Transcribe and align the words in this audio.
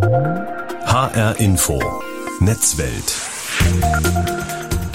HR 0.00 1.40
Info 1.40 1.82
Netzwelt 2.38 3.16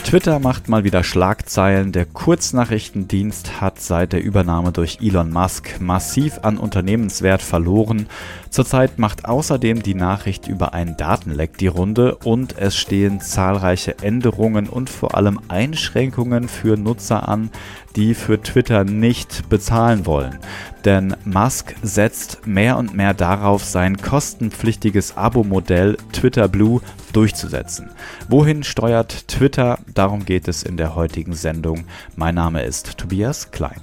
Twitter 0.05 0.39
macht 0.39 0.69
mal 0.69 0.83
wieder 0.83 1.03
Schlagzeilen. 1.03 1.91
Der 1.91 2.05
Kurznachrichtendienst 2.05 3.59
hat 3.59 3.81
seit 3.81 4.13
der 4.13 4.23
Übernahme 4.23 4.71
durch 4.71 4.99
Elon 5.01 5.31
Musk 5.31 5.81
massiv 5.81 6.39
an 6.43 6.57
Unternehmenswert 6.57 7.41
verloren. 7.41 8.07
Zurzeit 8.49 8.99
macht 8.99 9.25
außerdem 9.25 9.81
die 9.81 9.95
Nachricht 9.95 10.47
über 10.47 10.73
einen 10.73 10.95
Datenleck 10.95 11.57
die 11.57 11.67
Runde 11.67 12.15
und 12.17 12.57
es 12.57 12.77
stehen 12.77 13.19
zahlreiche 13.19 13.97
Änderungen 13.99 14.69
und 14.69 14.89
vor 14.89 15.15
allem 15.15 15.39
Einschränkungen 15.47 16.47
für 16.47 16.77
Nutzer 16.77 17.27
an, 17.27 17.49
die 17.95 18.13
für 18.13 18.41
Twitter 18.41 18.83
nicht 18.83 19.49
bezahlen 19.49 20.05
wollen. 20.05 20.37
Denn 20.85 21.15
Musk 21.23 21.75
setzt 21.81 22.45
mehr 22.45 22.77
und 22.77 22.93
mehr 22.93 23.13
darauf, 23.13 23.63
sein 23.63 23.97
kostenpflichtiges 23.97 25.15
Abo-Modell 25.15 25.97
Twitter 26.11 26.47
Blue 26.47 26.81
durchzusetzen. 27.13 27.91
Wohin 28.27 28.63
steuert 28.63 29.27
Twitter? 29.27 29.79
Darum 29.93 30.25
geht 30.25 30.47
es 30.47 30.63
in 30.63 30.75
der 30.77 30.95
heutigen 30.95 31.33
Sendung. 31.33 31.85
Mein 32.15 32.35
Name 32.35 32.63
ist 32.63 32.97
Tobias 32.97 33.51
Klein. 33.51 33.81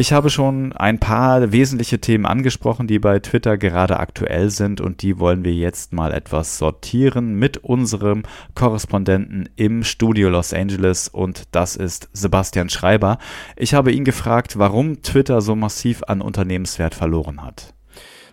Ich 0.00 0.12
habe 0.12 0.30
schon 0.30 0.72
ein 0.74 1.00
paar 1.00 1.50
wesentliche 1.50 2.00
Themen 2.00 2.24
angesprochen, 2.24 2.86
die 2.86 3.00
bei 3.00 3.18
Twitter 3.18 3.58
gerade 3.58 3.98
aktuell 3.98 4.48
sind 4.48 4.80
und 4.80 5.02
die 5.02 5.18
wollen 5.18 5.42
wir 5.42 5.52
jetzt 5.52 5.92
mal 5.92 6.12
etwas 6.14 6.56
sortieren 6.56 7.34
mit 7.34 7.56
unserem 7.56 8.22
Korrespondenten 8.54 9.48
im 9.56 9.82
Studio 9.82 10.28
Los 10.28 10.54
Angeles 10.54 11.08
und 11.08 11.48
das 11.50 11.74
ist 11.74 12.10
Sebastian 12.12 12.68
Schreiber. 12.68 13.18
Ich 13.56 13.74
habe 13.74 13.90
ihn 13.90 14.04
gefragt, 14.04 14.56
warum 14.56 15.02
Twitter 15.02 15.40
so 15.40 15.56
massiv 15.56 16.04
an 16.06 16.20
Unternehmenswert 16.20 16.94
verloren 16.94 17.42
hat. 17.42 17.74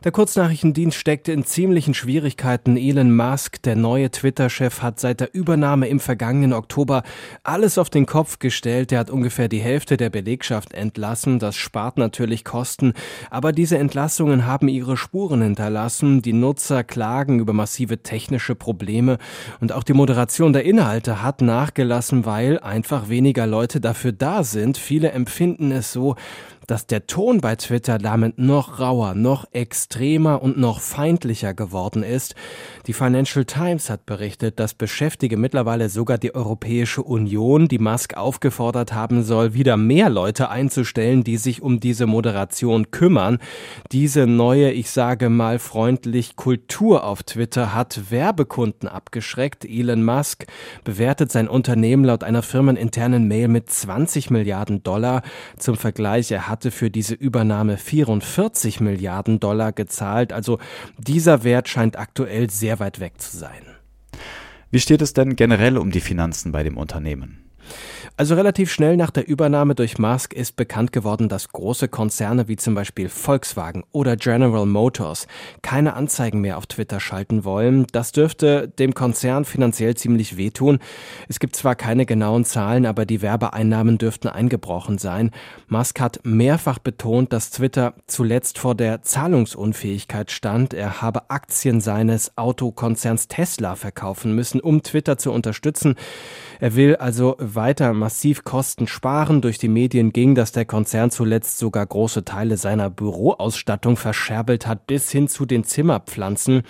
Der 0.05 0.11
Kurznachrichtendienst 0.11 0.99
steckte 0.99 1.31
in 1.31 1.45
ziemlichen 1.45 1.95
Schwierigkeiten. 1.95 2.77
Elon 2.77 3.15
Musk, 3.15 3.63
der 3.63 3.75
neue 3.75 4.11
Twitter-Chef, 4.11 4.83
hat 4.83 4.99
seit 4.99 5.19
der 5.19 5.33
Übernahme 5.33 5.87
im 5.87 5.99
vergangenen 5.99 6.53
Oktober 6.53 7.01
alles 7.41 7.79
auf 7.79 7.89
den 7.89 8.05
Kopf 8.05 8.37
gestellt. 8.37 8.91
Er 8.91 8.99
hat 8.99 9.09
ungefähr 9.09 9.47
die 9.47 9.61
Hälfte 9.61 9.97
der 9.97 10.11
Belegschaft 10.11 10.75
entlassen. 10.75 11.39
Das 11.39 11.55
spart 11.55 11.97
natürlich 11.97 12.43
Kosten. 12.43 12.93
Aber 13.31 13.51
diese 13.51 13.79
Entlassungen 13.79 14.45
haben 14.45 14.67
ihre 14.67 14.95
Spuren 14.95 15.41
hinterlassen. 15.41 16.21
Die 16.21 16.33
Nutzer 16.33 16.83
klagen 16.83 17.39
über 17.39 17.53
massive 17.53 18.03
technische 18.03 18.53
Probleme. 18.53 19.17
Und 19.59 19.71
auch 19.71 19.81
die 19.81 19.93
Moderation 19.93 20.53
der 20.53 20.65
Inhalte 20.65 21.23
hat 21.23 21.41
nachgelassen, 21.41 22.27
weil 22.27 22.59
einfach 22.59 23.09
weniger 23.09 23.47
Leute 23.47 23.81
dafür 23.81 24.11
da 24.11 24.43
sind. 24.43 24.77
Viele 24.77 25.13
empfinden 25.13 25.71
es 25.71 25.91
so, 25.91 26.15
dass 26.67 26.87
der 26.87 27.07
Ton 27.07 27.41
bei 27.41 27.55
Twitter 27.55 27.97
damit 27.97 28.37
noch 28.39 28.79
rauer, 28.79 29.15
noch 29.15 29.45
extremer 29.51 30.41
und 30.41 30.57
noch 30.57 30.79
feindlicher 30.79 31.53
geworden 31.53 32.03
ist. 32.03 32.35
Die 32.87 32.93
Financial 32.93 33.45
Times 33.45 33.89
hat 33.89 34.05
berichtet, 34.05 34.59
dass 34.59 34.73
Beschäftige 34.73 35.37
mittlerweile 35.37 35.89
sogar 35.89 36.17
die 36.17 36.33
Europäische 36.33 37.03
Union, 37.03 37.67
die 37.67 37.79
Musk 37.79 38.15
aufgefordert 38.15 38.93
haben 38.93 39.23
soll, 39.23 39.53
wieder 39.53 39.77
mehr 39.77 40.09
Leute 40.09 40.49
einzustellen, 40.49 41.23
die 41.23 41.37
sich 41.37 41.61
um 41.61 41.79
diese 41.79 42.05
Moderation 42.05 42.91
kümmern. 42.91 43.39
Diese 43.91 44.27
neue, 44.27 44.71
ich 44.71 44.89
sage 44.89 45.29
mal 45.29 45.59
freundlich, 45.59 46.35
Kultur 46.35 47.03
auf 47.03 47.23
Twitter 47.23 47.73
hat 47.73 48.11
Werbekunden 48.11 48.87
abgeschreckt. 48.87 49.65
Elon 49.65 50.03
Musk 50.03 50.45
bewertet 50.83 51.31
sein 51.31 51.47
Unternehmen 51.47 52.05
laut 52.05 52.23
einer 52.23 52.41
firmeninternen 52.41 53.27
Mail 53.27 53.47
mit 53.47 53.69
20 53.69 54.29
Milliarden 54.29 54.83
Dollar. 54.83 55.21
Zum 55.57 55.75
Vergleich, 55.75 56.31
er 56.31 56.47
hat 56.47 56.54
hatte 56.55 56.71
für 56.71 56.89
diese 56.89 57.15
Übernahme 57.15 57.75
44 57.75 58.79
Milliarden 58.79 59.41
Dollar 59.41 59.73
gezahlt. 59.73 60.31
Also 60.31 60.57
dieser 60.97 61.43
Wert 61.43 61.67
scheint 61.67 61.99
aktuell 61.99 62.49
sehr 62.49 62.79
weit 62.79 63.01
weg 63.01 63.19
zu 63.19 63.35
sein. 63.35 63.61
Wie 64.71 64.79
steht 64.79 65.01
es 65.01 65.11
denn 65.11 65.35
generell 65.35 65.77
um 65.77 65.91
die 65.91 65.99
Finanzen 65.99 66.53
bei 66.53 66.63
dem 66.63 66.77
Unternehmen? 66.77 67.43
Also 68.17 68.35
relativ 68.35 68.71
schnell 68.71 68.95
nach 68.95 69.09
der 69.09 69.27
Übernahme 69.27 69.75
durch 69.75 69.97
Musk 69.97 70.31
ist 70.31 70.55
bekannt 70.55 70.93
geworden, 70.93 71.27
dass 71.27 71.49
große 71.49 71.89
Konzerne 71.89 72.47
wie 72.47 72.55
zum 72.55 72.73
Beispiel 72.73 73.09
Volkswagen 73.09 73.83
oder 73.91 74.15
General 74.15 74.65
Motors 74.65 75.27
keine 75.61 75.95
Anzeigen 75.95 76.39
mehr 76.39 76.57
auf 76.57 76.65
Twitter 76.65 77.01
schalten 77.01 77.43
wollen. 77.43 77.85
Das 77.91 78.13
dürfte 78.13 78.69
dem 78.69 78.93
Konzern 78.93 79.43
finanziell 79.43 79.97
ziemlich 79.97 80.37
wehtun. 80.37 80.79
Es 81.27 81.41
gibt 81.41 81.57
zwar 81.57 81.75
keine 81.75 82.05
genauen 82.05 82.45
Zahlen, 82.45 82.85
aber 82.85 83.05
die 83.05 83.21
Werbeeinnahmen 83.21 83.97
dürften 83.97 84.29
eingebrochen 84.29 84.97
sein. 84.97 85.31
Musk 85.67 85.99
hat 85.99 86.21
mehrfach 86.23 86.79
betont, 86.79 87.33
dass 87.33 87.51
Twitter 87.51 87.95
zuletzt 88.07 88.59
vor 88.59 88.75
der 88.75 89.01
Zahlungsunfähigkeit 89.01 90.31
stand. 90.31 90.73
Er 90.73 91.01
habe 91.01 91.29
Aktien 91.29 91.81
seines 91.81 92.37
Autokonzerns 92.37 93.27
Tesla 93.27 93.75
verkaufen 93.75 94.33
müssen, 94.33 94.61
um 94.61 94.83
Twitter 94.83 95.17
zu 95.17 95.33
unterstützen. 95.33 95.95
Er 96.59 96.75
will 96.75 96.95
also 96.95 97.35
weiter 97.39 97.93
massiv 97.93 98.43
Kosten 98.43 98.87
sparen. 98.87 99.41
Durch 99.41 99.57
die 99.57 99.67
Medien 99.67 100.13
ging, 100.13 100.35
dass 100.35 100.51
der 100.51 100.65
Konzern 100.65 101.11
zuletzt 101.11 101.57
sogar 101.57 101.85
große 101.85 102.23
Teile 102.23 102.57
seiner 102.57 102.89
Büroausstattung 102.89 103.97
verscherbelt 103.97 104.67
hat, 104.67 104.87
bis 104.87 105.11
hin 105.11 105.27
zu 105.27 105.45
den 105.45 105.63
Zimmerpflanzen. 105.63 106.63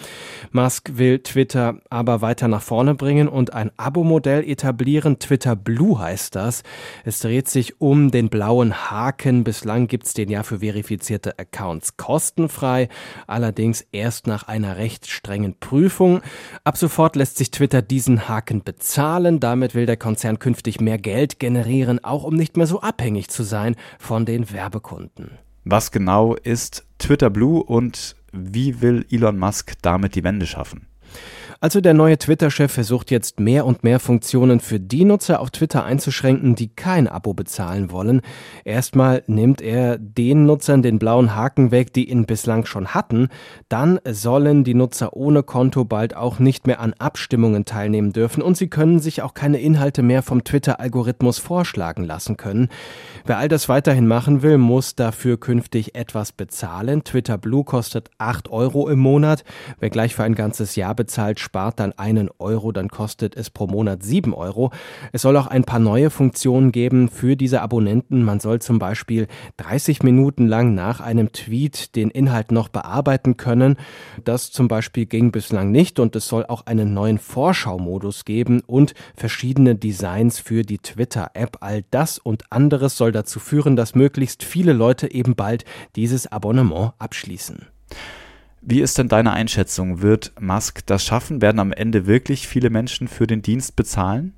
Musk 0.51 0.91
will 0.96 1.19
Twitter 1.19 1.75
aber 1.90 2.22
weiter 2.22 2.47
nach 2.47 2.62
vorne 2.62 2.96
bringen 2.96 3.28
und 3.28 3.53
ein 3.53 3.72
Abo-Modell 3.78 4.44
etablieren. 4.44 5.19
Twitter 5.19 5.56
Blue 5.56 6.00
heißt 6.00 6.35
das. 6.35 6.63
Es 7.03 7.19
dreht 7.19 7.47
sich 7.47 7.79
um 7.79 8.12
den 8.12 8.29
blauen 8.29 8.90
Haken. 8.90 9.44
Bislang 9.44 9.88
gibt's 9.88 10.13
den 10.13 10.29
ja 10.29 10.44
für 10.44 10.59
verifizierte 10.59 11.38
Accounts 11.38 11.97
kostenfrei, 11.97 12.90
allerdings 13.28 13.85
erst 13.91 14.28
nach 14.28 14.47
einer 14.47 14.78
recht 14.78 15.07
strengen 15.07 15.56
Prüfung. 15.59 16.22
Ab 16.63 16.78
sofort 16.78 17.16
lässt 17.16 17.38
sich 17.38 17.52
Twitter 17.52 17.81
diesen 17.81 18.28
Haken 18.28 18.63
bezahlen. 18.63 19.40
Damit 19.40 19.75
will 19.75 19.86
der 19.86 19.97
Konzern 19.97 20.40
künftig 20.40 20.81
mehr 20.81 20.97
Geld 20.97 21.40
generieren, 21.40 22.03
auch 22.03 22.24
um 22.24 22.36
nicht 22.36 22.58
mehr 22.58 22.68
so 22.68 22.81
abhängig 22.81 23.30
zu 23.30 23.44
sein 23.44 23.75
von 24.00 24.25
den 24.25 24.52
Werbekunden. 24.52 25.38
Was 25.63 25.91
genau 25.91 26.36
ist 26.36 26.86
Twitter 26.97 27.30
Blue 27.30 27.62
und 27.62 28.16
wie 28.31 28.81
will 28.81 29.06
Elon 29.09 29.38
Musk 29.38 29.74
damit 29.81 30.16
die 30.16 30.24
Wende 30.24 30.46
schaffen? 30.46 30.88
Also 31.61 31.81
der 31.81 31.93
neue 31.93 32.17
Twitter-Chef 32.17 32.71
versucht 32.71 33.11
jetzt 33.11 33.39
mehr 33.39 33.66
und 33.66 33.83
mehr 33.83 33.99
Funktionen 33.99 34.59
für 34.59 34.79
die 34.79 35.05
Nutzer 35.05 35.39
auf 35.39 35.51
Twitter 35.51 35.85
einzuschränken, 35.85 36.55
die 36.55 36.67
kein 36.67 37.07
Abo 37.07 37.33
bezahlen 37.33 37.91
wollen. 37.91 38.21
Erstmal 38.66 39.23
nimmt 39.27 39.61
er 39.61 39.97
den 39.97 40.45
Nutzern 40.45 40.81
den 40.81 40.99
blauen 40.99 41.35
Haken 41.35 41.71
weg, 41.71 41.93
die 41.93 42.09
ihn 42.09 42.25
bislang 42.25 42.66
schon 42.66 42.88
hatten. 42.88 43.29
Dann 43.69 43.99
sollen 44.05 44.63
die 44.63 44.73
Nutzer 44.73 45.13
ohne 45.13 45.43
Konto 45.43 45.85
bald 45.85 46.16
auch 46.16 46.39
nicht 46.39 46.67
mehr 46.67 46.79
an 46.79 46.93
Abstimmungen 46.99 47.66
teilnehmen 47.66 48.11
dürfen 48.11 48.41
und 48.41 48.57
sie 48.57 48.67
können 48.67 48.99
sich 48.99 49.22
auch 49.22 49.33
keine 49.33 49.59
Inhalte 49.59 50.01
mehr 50.01 50.23
vom 50.23 50.43
Twitter-Algorithmus 50.43 51.39
vorschlagen 51.39 52.03
lassen 52.03 52.37
können. 52.37 52.69
Wer 53.25 53.37
all 53.37 53.47
das 53.47 53.69
weiterhin 53.69 54.07
machen 54.07 54.41
will, 54.41 54.57
muss 54.57 54.95
dafür 54.95 55.39
künftig 55.39 55.95
etwas 55.95 56.31
bezahlen. 56.31 57.03
Twitter 57.03 57.37
Blue 57.37 57.63
kostet 57.63 58.09
8 58.17 58.49
Euro 58.49 58.89
im 58.89 58.99
Monat. 58.99 59.43
Wer 59.79 59.89
gleich 59.89 60.16
für 60.16 60.23
ein 60.23 60.35
ganzes 60.35 60.75
Jahr 60.75 60.95
bezahlt, 60.95 61.39
spart 61.45 61.79
dann 61.79 61.94
einen 61.94 62.29
Euro, 62.39 62.73
dann 62.73 62.89
kostet 62.89 63.38
es 63.38 63.50
pro 63.50 63.67
Monat 63.67 64.03
sieben 64.03 64.33
Euro. 64.33 64.72
Es 65.13 65.22
soll 65.22 65.38
auch 65.38 65.47
ein 65.47 65.63
paar 65.63 65.79
neue 65.79 66.09
Funktionen 66.09 66.73
geben 66.73 67.07
für 67.07 67.38
diese 67.38 67.61
Abonnenten. 67.61 68.23
Man 68.23 68.41
soll 68.41 68.59
zum 68.59 68.79
Beispiel 68.79 69.28
30 69.57 70.03
Minuten 70.03 70.47
lang 70.47 70.73
nach 70.73 71.00
einem 71.00 71.31
Tweet 71.31 71.95
den 71.95 72.09
Inhalt 72.09 72.51
noch 72.51 72.67
bearbeiten 72.67 73.38
können. 73.38 73.78
Das 74.23 74.51
zum 74.51 74.67
Beispiel 74.67 75.05
ging 75.05 75.31
bislang 75.31 75.72
nicht 75.72 76.00
und 76.00 76.16
es 76.16 76.28
soll 76.28 76.45
auch 76.45 76.66
einen 76.66 76.94
neuen 76.94 77.19
Vorschau-Modus 77.19 78.25
geben 78.25 78.61
und 78.66 78.94
verschiedene 79.16 79.75
Designs 79.75 80.39
für 80.39 80.63
die 80.63 80.79
Twitter-App. 80.79 81.57
All 81.61 81.84
das 81.91 82.17
und 82.17 82.51
anderes 82.51 82.97
soll 82.97 83.11
dazu 83.11 83.39
führen, 83.39 83.75
dass 83.75 83.95
möglichst 83.95 84.44
viele 84.44 84.73
Leute 84.73 85.11
eben 85.11 85.35
bald 85.35 85.63
dieses 85.95 86.28
Abonnement 86.28 86.94
abschließen. 86.97 87.67
Wie 88.67 88.82
ist 88.82 88.97
denn 88.97 89.09
deine 89.09 89.32
Einschätzung? 89.32 90.02
Wird 90.02 90.34
Musk 90.41 90.84
das 90.88 91.06
schaffen? 91.06 91.40
Werden 91.40 91.59
am 91.59 91.72
Ende 91.72 92.08
wirklich 92.08 92.47
viele 92.47 92.72
Menschen 92.72 93.08
für 93.08 93.28
den 93.28 93.44
Dienst 93.44 93.76
bezahlen? 93.76 94.34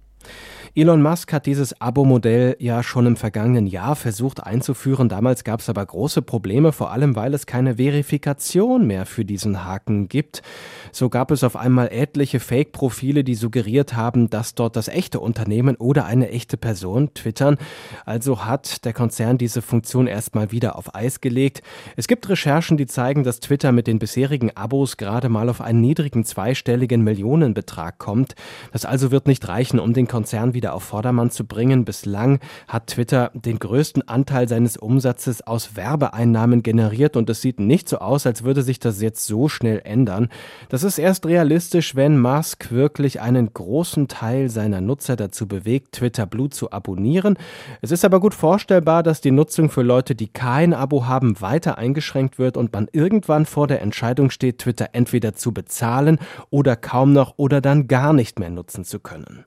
Elon 0.78 1.02
Musk 1.02 1.34
hat 1.34 1.48
dieses 1.48 1.82
Abo-Modell 1.82 2.56
ja 2.60 2.84
schon 2.84 3.08
im 3.08 3.16
vergangenen 3.16 3.66
Jahr 3.66 3.96
versucht 3.96 4.44
einzuführen. 4.44 5.10
Damals 5.10 5.44
gab 5.44 5.60
es 5.60 5.70
aber 5.70 5.84
große 5.84 6.22
Probleme, 6.22 6.72
vor 6.72 6.92
allem 6.92 7.16
weil 7.16 7.34
es 7.34 7.48
keine 7.48 7.78
Verifikation 7.78 8.86
mehr 8.86 9.08
für 9.08 9.26
diesen 9.26 9.66
Haken 9.66 10.08
gibt. 10.08 10.44
So 10.92 11.10
gab 11.10 11.32
es 11.32 11.44
auf 11.44 11.56
einmal 11.56 11.88
etliche 11.88 12.40
Fake-Profile, 12.40 13.24
die 13.24 13.34
suggeriert 13.34 13.96
haben, 13.96 14.30
dass 14.30 14.54
dort 14.54 14.76
das 14.76 14.88
echte 14.88 15.20
Unternehmen 15.20 15.78
oder 15.78 16.06
eine 16.06 16.30
echte 16.30 16.58
Person 16.58 17.12
twittern. 17.16 17.58
Also 18.06 18.46
hat 18.46 18.86
der 18.86 18.94
Konzern 18.94 19.40
diese 19.40 19.64
Funktion 19.64 20.06
erstmal 20.06 20.52
wieder 20.52 20.76
auf 20.76 20.94
Eis 20.94 21.22
gelegt. 21.22 21.64
Es 21.96 22.08
gibt 22.08 22.30
Recherchen, 22.30 22.78
die 22.78 22.86
zeigen, 22.86 23.24
dass 23.24 23.40
Twitter 23.40 23.72
mit 23.72 23.88
den 23.88 23.98
bisherigen 23.98 24.56
Abos 24.56 24.98
gerade 24.98 25.30
mal 25.30 25.50
auf 25.50 25.60
einen 25.60 25.82
niedrigen 25.82 26.24
zweistelligen 26.24 27.04
Millionenbetrag 27.04 27.98
kommt. 27.98 28.36
Das 28.74 28.86
also 28.86 29.10
wird 29.10 29.26
nicht 29.26 29.48
reichen, 29.48 29.80
um 29.80 29.94
den 29.94 30.08
Konzern 30.08 30.54
wieder 30.54 30.67
wieder 30.68 30.74
auf 30.74 30.84
Vordermann 30.84 31.32
zu 31.32 31.46
bringen. 31.46 31.86
Bislang 31.86 32.40
hat 32.68 32.88
Twitter 32.88 33.32
den 33.34 33.58
größten 33.58 34.06
Anteil 34.10 34.50
seines 34.50 34.76
Umsatzes 34.76 35.48
aus 35.48 35.78
Werbeeinnahmen 35.78 36.62
generiert 36.62 37.16
und 37.16 37.30
es 37.30 37.42
sieht 37.42 37.62
nicht 37.62 37.88
so 37.88 38.00
aus, 38.00 38.28
als 38.28 38.44
würde 38.44 38.64
sich 38.64 38.78
das 38.78 39.02
jetzt 39.02 39.26
so 39.26 39.48
schnell 39.48 39.82
ändern. 39.86 40.28
Das 40.68 40.84
ist 40.84 40.98
erst 40.98 41.26
realistisch, 41.26 41.96
wenn 41.96 42.20
Musk 42.20 42.70
wirklich 42.70 43.22
einen 43.22 43.54
großen 43.54 44.10
Teil 44.10 44.50
seiner 44.50 44.82
Nutzer 44.82 45.16
dazu 45.16 45.48
bewegt, 45.48 45.94
Twitter 45.94 46.26
Blue 46.26 46.50
zu 46.50 46.70
abonnieren. 46.74 47.38
Es 47.82 47.92
ist 47.92 48.04
aber 48.04 48.20
gut 48.20 48.34
vorstellbar, 48.34 49.04
dass 49.04 49.22
die 49.22 49.32
Nutzung 49.32 49.70
für 49.70 49.84
Leute, 49.84 50.16
die 50.16 50.28
kein 50.28 50.74
Abo 50.74 51.06
haben, 51.06 51.40
weiter 51.40 51.78
eingeschränkt 51.78 52.40
wird 52.40 52.58
und 52.58 52.74
man 52.74 52.90
irgendwann 52.92 53.46
vor 53.46 53.68
der 53.68 53.82
Entscheidung 53.82 54.32
steht, 54.32 54.58
Twitter 54.58 54.90
entweder 54.92 55.34
zu 55.34 55.54
bezahlen 55.54 56.20
oder 56.50 56.76
kaum 56.76 57.14
noch 57.14 57.36
oder 57.38 57.62
dann 57.62 57.88
gar 57.88 58.12
nicht 58.12 58.38
mehr 58.38 58.50
nutzen 58.50 58.84
zu 58.84 59.00
können. 59.00 59.46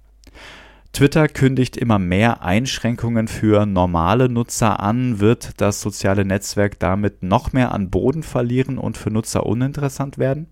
Twitter 0.92 1.28
kündigt 1.28 1.76
immer 1.76 1.98
mehr 1.98 2.42
Einschränkungen 2.42 3.28
für 3.28 3.64
normale 3.64 4.28
Nutzer 4.28 4.80
an. 4.80 5.20
Wird 5.20 5.60
das 5.60 5.80
soziale 5.80 6.24
Netzwerk 6.24 6.78
damit 6.78 7.22
noch 7.22 7.52
mehr 7.52 7.72
an 7.72 7.90
Boden 7.90 8.22
verlieren 8.22 8.76
und 8.76 8.96
für 8.96 9.10
Nutzer 9.10 9.46
uninteressant 9.46 10.18
werden? 10.18 10.48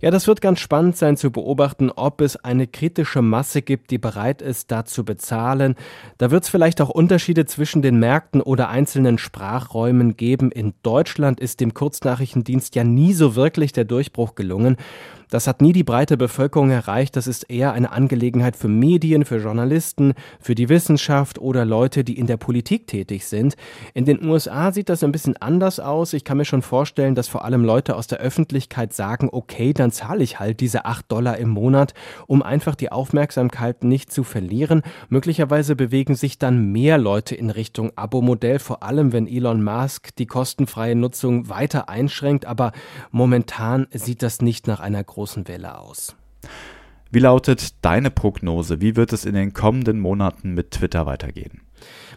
Ja, 0.00 0.12
das 0.12 0.28
wird 0.28 0.40
ganz 0.40 0.60
spannend 0.60 0.96
sein 0.96 1.16
zu 1.16 1.32
beobachten, 1.32 1.90
ob 1.90 2.20
es 2.20 2.36
eine 2.36 2.68
kritische 2.68 3.20
Masse 3.20 3.62
gibt, 3.62 3.90
die 3.90 3.98
bereit 3.98 4.42
ist, 4.42 4.70
da 4.70 4.84
zu 4.84 5.04
bezahlen. 5.04 5.74
Da 6.18 6.30
wird 6.30 6.44
es 6.44 6.48
vielleicht 6.48 6.80
auch 6.80 6.88
Unterschiede 6.88 7.46
zwischen 7.46 7.82
den 7.82 7.98
Märkten 7.98 8.40
oder 8.40 8.68
einzelnen 8.68 9.18
Sprachräumen 9.18 10.16
geben. 10.16 10.52
In 10.52 10.74
Deutschland 10.84 11.40
ist 11.40 11.60
dem 11.60 11.74
Kurznachrichtendienst 11.74 12.76
ja 12.76 12.84
nie 12.84 13.12
so 13.12 13.34
wirklich 13.34 13.72
der 13.72 13.84
Durchbruch 13.84 14.36
gelungen. 14.36 14.76
Das 15.30 15.46
hat 15.46 15.60
nie 15.60 15.72
die 15.72 15.84
breite 15.84 16.16
Bevölkerung 16.16 16.70
erreicht. 16.70 17.16
Das 17.16 17.26
ist 17.26 17.50
eher 17.50 17.72
eine 17.72 17.92
Angelegenheit 17.92 18.56
für 18.56 18.68
Medien, 18.68 19.24
für 19.24 19.38
Journalisten, 19.38 20.14
für 20.40 20.54
die 20.54 20.68
Wissenschaft 20.68 21.38
oder 21.38 21.64
Leute, 21.64 22.02
die 22.02 22.18
in 22.18 22.26
der 22.26 22.38
Politik 22.38 22.86
tätig 22.86 23.26
sind. 23.26 23.54
In 23.92 24.06
den 24.06 24.24
USA 24.24 24.72
sieht 24.72 24.88
das 24.88 25.04
ein 25.04 25.12
bisschen 25.12 25.36
anders 25.36 25.80
aus. 25.80 26.14
Ich 26.14 26.24
kann 26.24 26.38
mir 26.38 26.46
schon 26.46 26.62
vorstellen, 26.62 27.14
dass 27.14 27.28
vor 27.28 27.44
allem 27.44 27.64
Leute 27.64 27.96
aus 27.96 28.06
der 28.06 28.18
Öffentlichkeit 28.18 28.94
sagen, 28.94 29.28
okay, 29.30 29.74
dann 29.74 29.92
zahle 29.92 30.24
ich 30.24 30.40
halt 30.40 30.60
diese 30.60 30.86
acht 30.86 31.12
Dollar 31.12 31.36
im 31.36 31.50
Monat, 31.50 31.92
um 32.26 32.42
einfach 32.42 32.74
die 32.74 32.90
Aufmerksamkeit 32.90 33.84
nicht 33.84 34.10
zu 34.10 34.24
verlieren. 34.24 34.82
Möglicherweise 35.10 35.76
bewegen 35.76 36.14
sich 36.14 36.38
dann 36.38 36.72
mehr 36.72 36.96
Leute 36.96 37.34
in 37.34 37.50
Richtung 37.50 37.92
Abo-Modell, 37.96 38.58
vor 38.58 38.82
allem 38.82 39.12
wenn 39.12 39.26
Elon 39.26 39.62
Musk 39.62 40.16
die 40.16 40.26
kostenfreie 40.26 40.94
Nutzung 40.94 41.48
weiter 41.50 41.88
einschränkt. 41.90 42.46
Aber 42.46 42.72
momentan 43.10 43.86
sieht 43.92 44.22
das 44.22 44.40
nicht 44.40 44.66
nach 44.66 44.80
einer 44.80 45.04
großen 45.04 45.17
großen 45.18 45.48
Welle 45.48 45.76
aus. 45.80 46.14
Wie 47.10 47.18
lautet 47.18 47.84
deine 47.84 48.12
Prognose? 48.12 48.80
Wie 48.80 48.94
wird 48.94 49.12
es 49.12 49.24
in 49.24 49.34
den 49.34 49.52
kommenden 49.52 49.98
Monaten 49.98 50.54
mit 50.54 50.70
Twitter 50.70 51.06
weitergehen? 51.06 51.62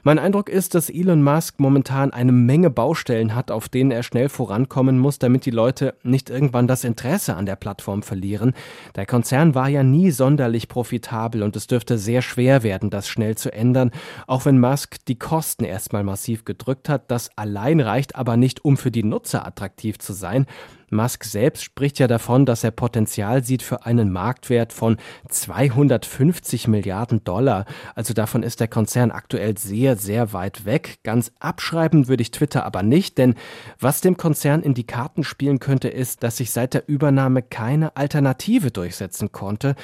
Mein 0.04 0.20
Eindruck 0.20 0.50
ist, 0.50 0.76
dass 0.76 0.90
Elon 0.90 1.24
Musk 1.24 1.60
momentan 1.60 2.12
eine 2.12 2.32
Menge 2.32 2.70
Baustellen 2.70 3.34
hat, 3.34 3.50
auf 3.50 3.70
denen 3.70 3.90
er 3.90 4.04
schnell 4.04 4.30
vorankommen 4.30 5.00
muss, 5.00 5.18
damit 5.18 5.46
die 5.48 5.52
Leute 5.52 5.96
nicht 6.04 6.30
irgendwann 6.30 6.68
das 6.68 6.84
Interesse 6.84 7.36
an 7.36 7.48
der 7.48 7.56
Plattform 7.56 8.04
verlieren. 8.04 8.54
Der 8.96 9.08
Konzern 9.08 9.56
war 9.56 9.70
ja 9.70 9.82
nie 9.82 10.12
sonderlich 10.12 10.68
profitabel 10.68 11.42
und 11.42 11.56
es 11.56 11.66
dürfte 11.66 11.98
sehr 11.98 12.22
schwer 12.22 12.62
werden, 12.62 12.92
das 12.92 13.08
schnell 13.08 13.36
zu 13.36 13.52
ändern, 13.52 13.92
auch 14.28 14.46
wenn 14.46 14.60
Musk 14.60 14.98
die 15.08 15.18
Kosten 15.18 15.64
erstmal 15.64 16.04
massiv 16.04 16.46
gedrückt 16.46 16.88
hat. 16.88 17.10
Das 17.10 17.36
allein 17.36 17.80
reicht 17.80 18.16
aber 18.16 18.38
nicht, 18.38 18.64
um 18.64 18.78
für 18.78 18.92
die 18.92 19.04
Nutzer 19.04 19.46
attraktiv 19.46 19.98
zu 19.98 20.14
sein. 20.14 20.46
Musk 20.92 21.24
selbst 21.24 21.64
spricht 21.64 22.00
ja 22.00 22.08
davon, 22.08 22.46
dass 22.46 22.64
er 22.64 22.72
Potenzial 22.72 23.44
sieht 23.44 23.64
für 23.64 23.86
einen 23.86 24.12
Marktwert 24.12 24.74
von 24.74 24.98
250 25.30 26.68
Milliarden 26.68 27.24
Dollar. 27.24 27.66
Also 27.96 28.14
davon 28.14 28.44
ist 28.44 28.60
der 28.60 28.68
Konzern 28.68 29.12
aktuell 29.12 29.58
sehr, 29.58 29.96
sehr 29.96 30.34
weit 30.34 30.66
weg. 30.66 31.00
Ganz 31.04 31.32
abschreiben 31.40 32.08
würde 32.08 32.22
ich 32.22 32.32
Twitter 32.32 32.66
aber 32.66 32.84
nicht, 32.84 33.18
denn 33.18 33.36
was 33.80 34.02
dem 34.02 34.18
Konzern 34.18 34.62
in 34.62 34.74
die 34.74 34.86
Karten 34.86 35.24
spielen 35.24 35.60
könnte, 35.60 35.88
ist, 35.88 36.24
dass 36.24 36.38
sich 36.38 36.52
seit 36.52 36.74
der 36.74 36.88
Übernahme 36.88 37.42
keine 37.42 37.96
Alternative 37.96 38.72
durchsetzen 38.72 39.32
konnte. 39.32 39.76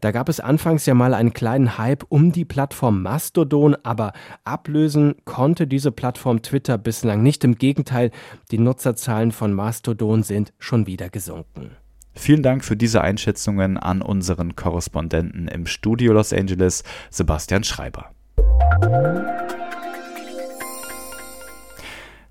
Da 0.00 0.10
gab 0.10 0.28
es 0.28 0.40
anfangs 0.40 0.86
ja 0.86 0.94
mal 0.94 1.14
einen 1.14 1.32
kleinen 1.32 1.78
Hype 1.78 2.04
um 2.08 2.32
die 2.32 2.44
Plattform 2.44 3.02
Mastodon, 3.02 3.76
aber 3.82 4.12
ablösen 4.44 5.16
konnte 5.24 5.66
diese 5.66 5.92
Plattform 5.92 6.42
Twitter 6.42 6.78
bislang 6.78 7.22
nicht. 7.22 7.44
Im 7.44 7.56
Gegenteil, 7.56 8.10
die 8.50 8.58
Nutzerzahlen 8.58 9.32
von 9.32 9.52
Mastodon 9.52 10.22
sind 10.22 10.52
schon 10.58 10.86
wieder 10.86 11.08
gesunken. 11.08 11.70
Vielen 12.14 12.42
Dank 12.42 12.64
für 12.64 12.76
diese 12.76 13.02
Einschätzungen 13.02 13.76
an 13.76 14.00
unseren 14.00 14.56
Korrespondenten 14.56 15.48
im 15.48 15.66
Studio 15.66 16.14
Los 16.14 16.32
Angeles, 16.32 16.82
Sebastian 17.10 17.62
Schreiber. 17.62 18.10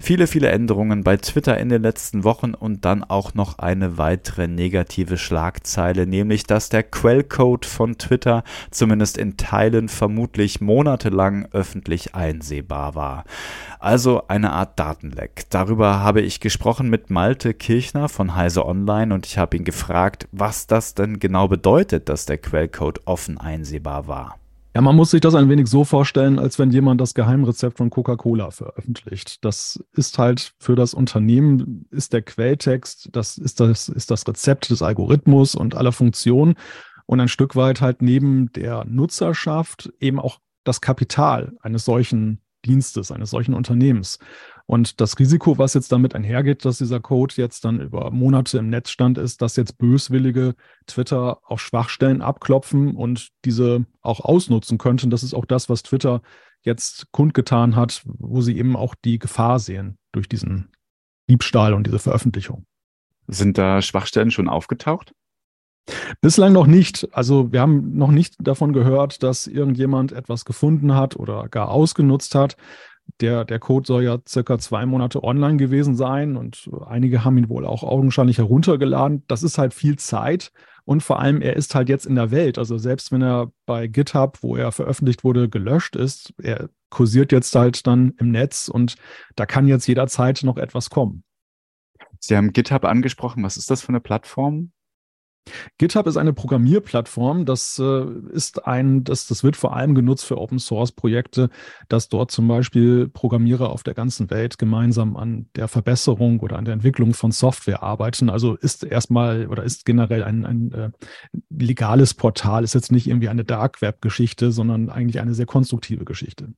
Viele, 0.05 0.27
viele 0.27 0.49
Änderungen 0.49 1.03
bei 1.03 1.17
Twitter 1.17 1.57
in 1.57 1.69
den 1.69 1.81
letzten 1.81 2.23
Wochen 2.23 2.53
und 2.53 2.85
dann 2.85 3.03
auch 3.03 3.33
noch 3.33 3.57
eine 3.57 3.97
weitere 3.97 4.47
negative 4.47 5.17
Schlagzeile, 5.17 6.05
nämlich 6.05 6.43
dass 6.43 6.69
der 6.69 6.83
Quellcode 6.83 7.65
von 7.65 7.97
Twitter 7.97 8.43
zumindest 8.69 9.17
in 9.17 9.35
Teilen 9.35 9.89
vermutlich 9.89 10.61
monatelang 10.61 11.47
öffentlich 11.53 12.13
einsehbar 12.13 12.93
war. 12.93 13.23
Also 13.79 14.27
eine 14.27 14.51
Art 14.51 14.79
Datenleck. 14.79 15.45
Darüber 15.49 16.01
habe 16.01 16.21
ich 16.21 16.39
gesprochen 16.39 16.87
mit 16.87 17.09
Malte 17.09 17.55
Kirchner 17.55 18.07
von 18.07 18.35
Heise 18.35 18.63
Online 18.63 19.11
und 19.11 19.25
ich 19.25 19.39
habe 19.39 19.57
ihn 19.57 19.63
gefragt, 19.63 20.27
was 20.31 20.67
das 20.67 20.93
denn 20.93 21.17
genau 21.17 21.47
bedeutet, 21.47 22.09
dass 22.09 22.27
der 22.27 22.37
Quellcode 22.37 23.01
offen 23.07 23.39
einsehbar 23.39 24.07
war. 24.07 24.37
Ja, 24.75 24.81
man 24.81 24.97
muss 24.97 25.11
sich 25.11 25.21
das 25.21 25.35
ein 25.35 25.47
wenig 25.47 25.67
so 25.67 25.85
vorstellen, 25.85 26.37
als 26.37 26.59
wenn 26.59 26.69
jemand 26.69 26.99
das 26.99 27.13
Geheimrezept 27.13 27.77
von 27.77 27.89
Coca-Cola 27.89 28.51
veröffentlicht. 28.51 29.45
Das 29.45 29.81
ist 29.93 30.19
halt 30.19 30.53
für 30.59 30.75
das 30.75 30.93
Unternehmen, 30.93 31.87
ist 31.91 32.11
der 32.11 32.21
Quelltext, 32.21 33.07
das 33.13 33.37
ist 33.37 33.61
das, 33.61 33.87
ist 33.87 34.11
das 34.11 34.27
Rezept 34.27 34.69
des 34.69 34.81
Algorithmus 34.81 35.55
und 35.55 35.75
aller 35.75 35.93
Funktionen 35.93 36.55
und 37.05 37.21
ein 37.21 37.29
Stück 37.29 37.55
weit 37.55 37.79
halt 37.79 38.01
neben 38.01 38.51
der 38.51 38.83
Nutzerschaft 38.83 39.93
eben 40.01 40.19
auch 40.19 40.39
das 40.65 40.81
Kapital 40.81 41.53
eines 41.61 41.85
solchen 41.85 42.41
Dienstes, 42.65 43.11
eines 43.11 43.29
solchen 43.29 43.53
Unternehmens. 43.53 44.19
Und 44.65 44.99
das 44.99 45.19
Risiko, 45.19 45.57
was 45.57 45.75
jetzt 45.75 45.91
damit 45.91 46.15
einhergeht, 46.15 46.65
dass 46.65 46.79
dieser 46.79 46.99
Code 46.99 47.35
jetzt 47.37 47.65
dann 47.65 47.79
über 47.79 48.09
Monate 48.09 48.57
im 48.57 48.69
Netz 48.69 48.89
stand, 48.89 49.17
ist, 49.17 49.41
dass 49.41 49.55
jetzt 49.55 49.77
böswillige 49.77 50.55
Twitter 50.87 51.39
auf 51.43 51.61
Schwachstellen 51.61 52.21
abklopfen 52.21 52.95
und 52.95 53.29
diese 53.45 53.85
auch 54.01 54.21
ausnutzen 54.21 54.77
könnten. 54.79 55.11
Das 55.11 55.23
ist 55.23 55.35
auch 55.35 55.45
das, 55.45 55.69
was 55.69 55.83
Twitter 55.83 56.21
jetzt 56.61 57.11
kundgetan 57.11 57.75
hat, 57.75 58.01
wo 58.05 58.41
sie 58.41 58.57
eben 58.57 58.75
auch 58.75 58.95
die 58.95 59.19
Gefahr 59.19 59.59
sehen 59.59 59.97
durch 60.11 60.27
diesen 60.27 60.71
Diebstahl 61.29 61.73
und 61.73 61.85
diese 61.85 61.99
Veröffentlichung. 61.99 62.65
Sind 63.27 63.57
da 63.57 63.81
Schwachstellen 63.81 64.31
schon 64.31 64.49
aufgetaucht? 64.49 65.13
Bislang 66.21 66.53
noch 66.53 66.67
nicht. 66.67 67.07
Also 67.11 67.51
wir 67.51 67.61
haben 67.61 67.95
noch 67.95 68.11
nicht 68.11 68.35
davon 68.39 68.73
gehört, 68.73 69.21
dass 69.23 69.47
irgendjemand 69.47 70.11
etwas 70.11 70.45
gefunden 70.45 70.95
hat 70.95 71.15
oder 71.15 71.47
gar 71.49 71.69
ausgenutzt 71.69 72.35
hat. 72.35 72.57
Der, 73.21 73.45
der 73.45 73.59
Code 73.59 73.85
soll 73.85 74.03
ja 74.03 74.17
circa 74.27 74.57
zwei 74.57 74.85
Monate 74.87 75.23
online 75.23 75.57
gewesen 75.57 75.95
sein 75.95 76.37
und 76.37 76.69
einige 76.87 77.23
haben 77.23 77.37
ihn 77.37 77.49
wohl 77.49 77.65
auch 77.65 77.83
augenscheinlich 77.83 78.39
heruntergeladen. 78.39 79.23
Das 79.27 79.43
ist 79.43 79.59
halt 79.59 79.75
viel 79.75 79.97
Zeit 79.97 80.51
und 80.85 81.01
vor 81.01 81.19
allem, 81.19 81.41
er 81.41 81.55
ist 81.55 81.75
halt 81.75 81.89
jetzt 81.89 82.05
in 82.05 82.15
der 82.15 82.31
Welt. 82.31 82.57
Also 82.57 82.77
selbst 82.77 83.11
wenn 83.11 83.21
er 83.21 83.51
bei 83.65 83.87
GitHub, 83.87 84.39
wo 84.41 84.55
er 84.55 84.71
veröffentlicht 84.71 85.23
wurde, 85.23 85.49
gelöscht 85.49 85.95
ist, 85.95 86.33
er 86.41 86.69
kursiert 86.89 87.31
jetzt 87.31 87.55
halt 87.55 87.85
dann 87.87 88.13
im 88.19 88.31
Netz 88.31 88.69
und 88.69 88.95
da 89.35 89.45
kann 89.45 89.67
jetzt 89.67 89.87
jederzeit 89.87 90.41
noch 90.43 90.57
etwas 90.57 90.89
kommen. 90.89 91.23
Sie 92.19 92.37
haben 92.37 92.53
GitHub 92.53 92.85
angesprochen. 92.85 93.43
Was 93.43 93.57
ist 93.57 93.69
das 93.69 93.81
für 93.81 93.89
eine 93.89 93.99
Plattform? 93.99 94.71
GitHub 95.77 96.07
ist 96.07 96.17
eine 96.17 96.33
Programmierplattform. 96.33 97.45
Das 97.45 97.79
äh, 97.79 98.05
ist 98.31 98.65
ein, 98.65 99.03
das, 99.03 99.27
das 99.27 99.43
wird 99.43 99.55
vor 99.55 99.75
allem 99.75 99.95
genutzt 99.95 100.25
für 100.25 100.37
Open 100.37 100.59
Source 100.59 100.91
Projekte, 100.91 101.49
dass 101.89 102.09
dort 102.09 102.31
zum 102.31 102.47
Beispiel 102.47 103.07
Programmierer 103.07 103.69
auf 103.69 103.83
der 103.83 103.93
ganzen 103.93 104.29
Welt 104.29 104.57
gemeinsam 104.57 105.15
an 105.15 105.47
der 105.55 105.67
Verbesserung 105.67 106.39
oder 106.39 106.57
an 106.57 106.65
der 106.65 106.73
Entwicklung 106.73 107.13
von 107.13 107.31
Software 107.31 107.83
arbeiten. 107.83 108.29
Also 108.29 108.55
ist 108.55 108.83
erstmal 108.83 109.47
oder 109.47 109.63
ist 109.63 109.85
generell 109.85 110.23
ein, 110.23 110.45
ein 110.45 110.71
äh, 110.71 110.89
legales 111.49 112.13
Portal, 112.13 112.63
ist 112.63 112.73
jetzt 112.73 112.91
nicht 112.91 113.07
irgendwie 113.07 113.29
eine 113.29 113.45
Dark 113.45 113.81
Web 113.81 114.01
Geschichte, 114.01 114.51
sondern 114.51 114.89
eigentlich 114.89 115.19
eine 115.19 115.33
sehr 115.33 115.45
konstruktive 115.45 116.05
Geschichte. 116.05 116.53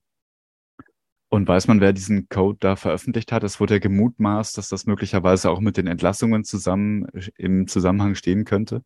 Und 1.30 1.48
weiß 1.48 1.68
man, 1.68 1.82
wer 1.82 1.92
diesen 1.92 2.30
Code 2.30 2.58
da 2.60 2.76
veröffentlicht 2.76 3.32
hat? 3.32 3.44
Es 3.44 3.60
wurde 3.60 3.76
ja 3.76 3.80
gemutmaßt, 3.80 4.58
dass 4.58 4.70
das 4.70 4.86
möglicherweise 4.86 5.50
auch 5.50 5.60
mit 5.60 5.76
den 5.76 5.88
Entlassungen 5.88 6.46
zusammen 6.46 7.06
im 7.38 7.68
Zusammenhang 7.68 8.16
stehen 8.16 8.46
könnte. 8.46 8.82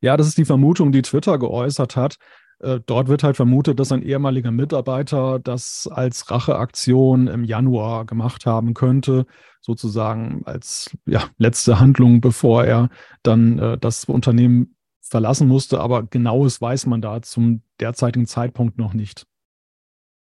Ja, 0.00 0.16
das 0.16 0.26
ist 0.26 0.36
die 0.36 0.44
Vermutung, 0.44 0.92
die 0.92 1.02
Twitter 1.02 1.38
geäußert 1.38 1.96
hat. 1.96 2.16
Äh, 2.58 2.80
dort 2.84 3.08
wird 3.08 3.22
halt 3.22 3.36
vermutet, 3.36 3.80
dass 3.80 3.90
ein 3.90 4.02
ehemaliger 4.02 4.50
Mitarbeiter 4.50 5.38
das 5.38 5.88
als 5.90 6.30
Racheaktion 6.30 7.26
im 7.26 7.44
Januar 7.44 8.04
gemacht 8.04 8.44
haben 8.44 8.74
könnte, 8.74 9.24
sozusagen 9.62 10.42
als 10.44 10.90
ja, 11.06 11.24
letzte 11.38 11.80
Handlung, 11.80 12.20
bevor 12.20 12.64
er 12.64 12.90
dann 13.22 13.58
äh, 13.58 13.78
das 13.78 14.04
Unternehmen 14.04 14.76
verlassen 15.00 15.48
musste, 15.48 15.80
aber 15.80 16.04
genaues 16.04 16.60
weiß 16.60 16.86
man 16.86 17.00
da 17.00 17.22
zum 17.22 17.62
derzeitigen 17.80 18.26
Zeitpunkt 18.26 18.78
noch 18.78 18.92
nicht. 18.92 19.26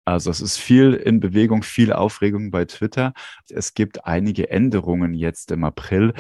Also 0.10 0.32
es 0.32 0.42
ist 0.42 0.58
viel 0.58 0.94
in 0.94 1.20
Bewegung, 1.20 1.62
viel 1.62 1.94
Aufregung 1.94 2.50
bei 2.50 2.66
Twitter. 2.66 3.14
Es 3.48 3.76
gibt 3.76 4.06
einige 4.06 4.50
Änderungen 4.50 5.14
jetzt 5.14 5.52
im 5.52 5.64
April. 5.64 6.14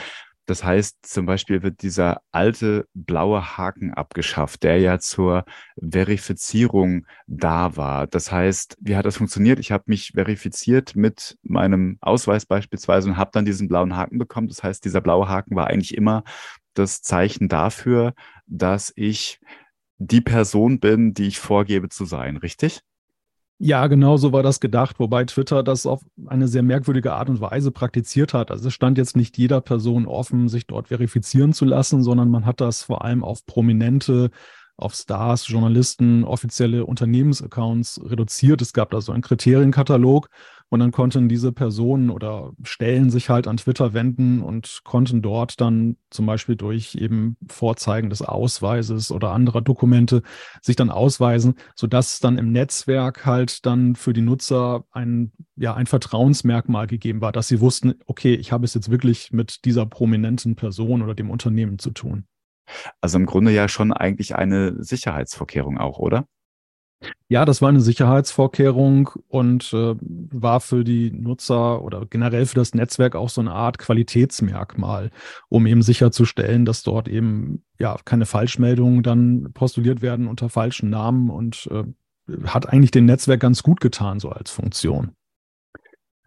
Das 0.45 0.63
heißt, 0.63 1.05
zum 1.05 1.25
Beispiel 1.25 1.63
wird 1.63 1.81
dieser 1.81 2.21
alte 2.31 2.87
blaue 2.93 3.57
Haken 3.57 3.93
abgeschafft, 3.93 4.61
der 4.63 4.79
ja 4.79 4.99
zur 4.99 5.43
Verifizierung 5.79 7.05
da 7.27 7.75
war. 7.77 8.05
Das 8.07 8.31
heißt, 8.31 8.77
wie 8.79 8.95
hat 8.95 9.05
das 9.05 9.17
funktioniert? 9.17 9.59
Ich 9.59 9.71
habe 9.71 9.85
mich 9.87 10.11
verifiziert 10.13 10.95
mit 10.95 11.37
meinem 11.41 11.97
Ausweis 12.01 12.45
beispielsweise 12.45 13.09
und 13.09 13.17
habe 13.17 13.31
dann 13.33 13.45
diesen 13.45 13.67
blauen 13.67 13.95
Haken 13.95 14.19
bekommen. 14.19 14.49
Das 14.49 14.63
heißt, 14.63 14.85
dieser 14.85 15.01
blaue 15.01 15.27
Haken 15.27 15.55
war 15.55 15.67
eigentlich 15.67 15.95
immer 15.95 16.23
das 16.75 17.01
Zeichen 17.01 17.47
dafür, 17.47 18.13
dass 18.45 18.93
ich 18.95 19.39
die 19.97 20.21
Person 20.21 20.79
bin, 20.79 21.13
die 21.13 21.27
ich 21.27 21.39
vorgebe 21.39 21.89
zu 21.89 22.05
sein, 22.05 22.37
richtig? 22.37 22.81
Ja, 23.61 23.87
genau 23.87 24.15
so 24.15 24.31
war 24.31 24.41
das 24.41 24.61
gedacht, 24.61 24.99
wobei 24.99 25.25
Twitter 25.25 25.63
das 25.63 25.85
auf 25.85 26.01
eine 26.27 26.47
sehr 26.47 26.63
merkwürdige 26.63 27.11
Art 27.11 27.29
und 27.29 27.41
Weise 27.41 27.71
praktiziert 27.71 28.33
hat. 28.33 28.51
Also 28.51 28.69
es 28.69 28.73
stand 28.73 28.97
jetzt 28.97 29.17
nicht 29.17 29.37
jeder 29.37 29.59
Person 29.59 30.05
offen, 30.07 30.47
sich 30.47 30.65
dort 30.65 30.87
verifizieren 30.87 31.51
zu 31.51 31.65
lassen, 31.65 32.01
sondern 32.01 32.29
man 32.29 32.45
hat 32.45 32.61
das 32.61 32.83
vor 32.83 33.03
allem 33.03 33.21
auf 33.21 33.45
prominente 33.45 34.29
auf 34.77 34.93
Stars, 34.95 35.49
Journalisten, 35.49 36.23
offizielle 36.23 36.85
Unternehmensaccounts 36.85 37.99
reduziert. 38.05 38.61
Es 38.61 38.71
gab 38.71 38.91
da 38.91 39.01
so 39.01 39.11
einen 39.11 39.21
Kriterienkatalog 39.21 40.29
und 40.69 40.79
dann 40.79 40.91
konnten 40.91 41.29
diese 41.29 41.51
Personen 41.51 42.09
oder 42.09 42.53
Stellen 42.63 43.09
sich 43.09 43.29
halt 43.29 43.47
an 43.47 43.57
Twitter 43.57 43.93
wenden 43.93 44.41
und 44.41 44.81
konnten 44.83 45.21
dort 45.21 45.59
dann 45.59 45.97
zum 46.11 46.25
Beispiel 46.25 46.55
durch 46.55 46.95
eben 46.95 47.37
Vorzeigen 47.47 48.09
des 48.09 48.21
Ausweises 48.21 49.11
oder 49.11 49.31
anderer 49.31 49.61
Dokumente 49.61 50.21
sich 50.61 50.75
dann 50.75 50.91
ausweisen, 50.91 51.55
sodass 51.75 52.19
dann 52.19 52.37
im 52.37 52.51
Netzwerk 52.51 53.25
halt 53.25 53.65
dann 53.65 53.95
für 53.95 54.13
die 54.13 54.21
Nutzer 54.21 54.85
ein, 54.91 55.31
ja, 55.55 55.73
ein 55.73 55.87
Vertrauensmerkmal 55.87 56.87
gegeben 56.87 57.21
war, 57.21 57.31
dass 57.31 57.47
sie 57.47 57.59
wussten, 57.59 57.95
okay, 58.05 58.35
ich 58.35 58.51
habe 58.51 58.65
es 58.65 58.75
jetzt 58.75 58.91
wirklich 58.91 59.31
mit 59.31 59.65
dieser 59.65 59.87
prominenten 59.87 60.55
Person 60.55 61.01
oder 61.01 61.15
dem 61.15 61.31
Unternehmen 61.31 61.79
zu 61.79 61.91
tun. 61.91 62.25
Also 63.01 63.17
im 63.17 63.25
Grunde 63.25 63.51
ja 63.51 63.67
schon 63.67 63.91
eigentlich 63.91 64.35
eine 64.35 64.83
Sicherheitsvorkehrung 64.83 65.79
auch, 65.79 65.97
oder? 65.97 66.27
Ja, 67.29 67.45
das 67.45 67.61
war 67.61 67.69
eine 67.69 67.79
Sicherheitsvorkehrung 67.79 69.11
und 69.27 69.71
äh, 69.73 69.95
war 70.01 70.59
für 70.59 70.83
die 70.83 71.11
Nutzer 71.11 71.81
oder 71.81 72.05
generell 72.05 72.45
für 72.45 72.55
das 72.55 72.73
Netzwerk 72.73 73.15
auch 73.15 73.29
so 73.29 73.39
eine 73.39 73.53
Art 73.53 73.77
Qualitätsmerkmal, 73.77 75.11
um 75.47 75.65
eben 75.65 75.81
sicherzustellen, 75.81 76.65
dass 76.65 76.83
dort 76.83 77.07
eben 77.07 77.63
ja 77.77 77.95
keine 78.03 78.25
Falschmeldungen 78.25 79.03
dann 79.03 79.51
postuliert 79.53 80.01
werden 80.01 80.27
unter 80.27 80.49
falschen 80.49 80.89
Namen 80.89 81.29
und 81.29 81.69
äh, 81.71 81.83
hat 82.45 82.67
eigentlich 82.67 82.91
dem 82.91 83.05
Netzwerk 83.05 83.39
ganz 83.39 83.63
gut 83.63 83.79
getan, 83.79 84.19
so 84.19 84.29
als 84.29 84.51
Funktion. 84.51 85.15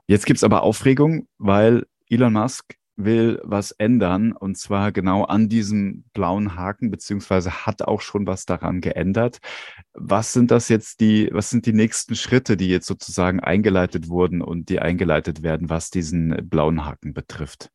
Jetzt 0.06 0.26
gibt 0.26 0.38
es 0.38 0.44
aber 0.44 0.62
Aufregung, 0.62 1.26
weil 1.38 1.86
Elon 2.08 2.32
Musk 2.32 2.76
will 2.96 3.40
was 3.42 3.70
ändern 3.72 4.32
und 4.32 4.56
zwar 4.58 4.92
genau 4.92 5.24
an 5.24 5.48
diesem 5.48 6.04
blauen 6.12 6.56
Haken, 6.56 6.90
beziehungsweise 6.90 7.66
hat 7.66 7.82
auch 7.82 8.00
schon 8.00 8.26
was 8.26 8.44
daran 8.46 8.80
geändert. 8.80 9.38
Was 9.94 10.32
sind 10.32 10.50
das 10.50 10.68
jetzt 10.68 11.00
die, 11.00 11.28
was 11.32 11.50
sind 11.50 11.66
die 11.66 11.72
nächsten 11.72 12.14
Schritte, 12.14 12.56
die 12.56 12.68
jetzt 12.68 12.86
sozusagen 12.86 13.40
eingeleitet 13.40 14.08
wurden 14.08 14.42
und 14.42 14.68
die 14.68 14.80
eingeleitet 14.80 15.42
werden, 15.42 15.70
was 15.70 15.90
diesen 15.90 16.48
blauen 16.48 16.84
Haken 16.84 17.14
betrifft? 17.14 17.70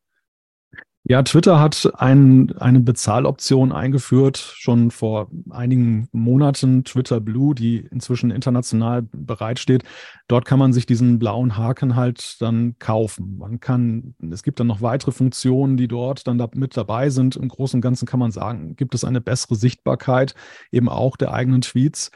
Ja, 1.04 1.22
Twitter 1.22 1.58
hat 1.58 1.90
ein, 1.94 2.54
eine 2.58 2.80
Bezahloption 2.80 3.72
eingeführt, 3.72 4.36
schon 4.36 4.90
vor 4.90 5.30
einigen 5.48 6.08
Monaten, 6.12 6.84
Twitter 6.84 7.20
Blue, 7.20 7.54
die 7.54 7.78
inzwischen 7.78 8.30
international 8.30 9.08
bereitsteht. 9.12 9.84
Dort 10.26 10.44
kann 10.44 10.58
man 10.58 10.74
sich 10.74 10.84
diesen 10.84 11.18
blauen 11.18 11.56
Haken 11.56 11.96
halt 11.96 12.36
dann 12.42 12.76
kaufen. 12.78 13.38
Man 13.38 13.58
kann, 13.58 14.16
es 14.30 14.42
gibt 14.42 14.60
dann 14.60 14.66
noch 14.66 14.82
weitere 14.82 15.12
Funktionen, 15.12 15.78
die 15.78 15.88
dort 15.88 16.26
dann 16.26 16.36
da 16.36 16.48
mit 16.54 16.76
dabei 16.76 17.08
sind. 17.08 17.36
Im 17.36 17.48
Großen 17.48 17.78
und 17.78 17.82
Ganzen 17.82 18.04
kann 18.04 18.20
man 18.20 18.30
sagen, 18.30 18.76
gibt 18.76 18.94
es 18.94 19.04
eine 19.04 19.22
bessere 19.22 19.54
Sichtbarkeit 19.54 20.34
eben 20.72 20.90
auch 20.90 21.16
der 21.16 21.32
eigenen 21.32 21.62
Tweets. 21.62 22.10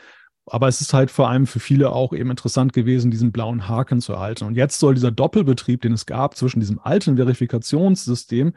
Aber 0.47 0.69
es 0.69 0.81
ist 0.81 0.93
halt 0.93 1.11
vor 1.11 1.29
allem 1.29 1.47
für 1.47 1.61
viele 1.61 1.93
auch 1.93 2.13
eben 2.13 2.31
interessant 2.31 2.73
gewesen, 2.73 3.11
diesen 3.11 3.33
blauen 3.33 3.69
Haken 3.69 4.01
zu 4.01 4.13
erhalten. 4.13 4.45
Und 4.45 4.57
jetzt 4.57 4.79
soll 4.79 4.95
dieser 4.95 5.13
Doppelbetrieb, 5.13 5.83
den 5.83 5.93
es 5.93 6.07
gab 6.07 6.37
zwischen 6.37 6.61
diesem 6.61 6.81
alten 6.81 7.17
Verifikationssystem, 7.17 8.53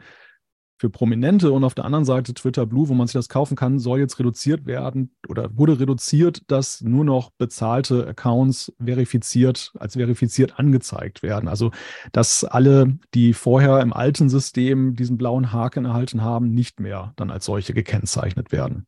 für 0.78 0.90
Prominente 0.90 1.52
und 1.52 1.64
auf 1.64 1.74
der 1.74 1.84
anderen 1.86 2.04
Seite 2.04 2.34
Twitter 2.34 2.66
Blue, 2.66 2.88
wo 2.88 2.94
man 2.94 3.06
sich 3.06 3.14
das 3.14 3.28
kaufen 3.28 3.56
kann, 3.56 3.78
soll 3.78 3.98
jetzt 3.98 4.18
reduziert 4.18 4.66
werden 4.66 5.14
oder 5.26 5.56
wurde 5.56 5.80
reduziert, 5.80 6.42
dass 6.48 6.82
nur 6.82 7.04
noch 7.04 7.30
bezahlte 7.38 8.06
Accounts 8.06 8.72
verifiziert, 8.82 9.72
als 9.78 9.94
verifiziert 9.94 10.58
angezeigt 10.58 11.22
werden. 11.22 11.48
Also, 11.48 11.70
dass 12.12 12.44
alle, 12.44 12.98
die 13.14 13.32
vorher 13.32 13.80
im 13.80 13.92
alten 13.92 14.28
System 14.28 14.96
diesen 14.96 15.16
blauen 15.16 15.52
Haken 15.52 15.86
erhalten 15.86 16.22
haben, 16.22 16.52
nicht 16.52 16.78
mehr 16.78 17.14
dann 17.16 17.30
als 17.30 17.46
solche 17.46 17.72
gekennzeichnet 17.72 18.52
werden. 18.52 18.86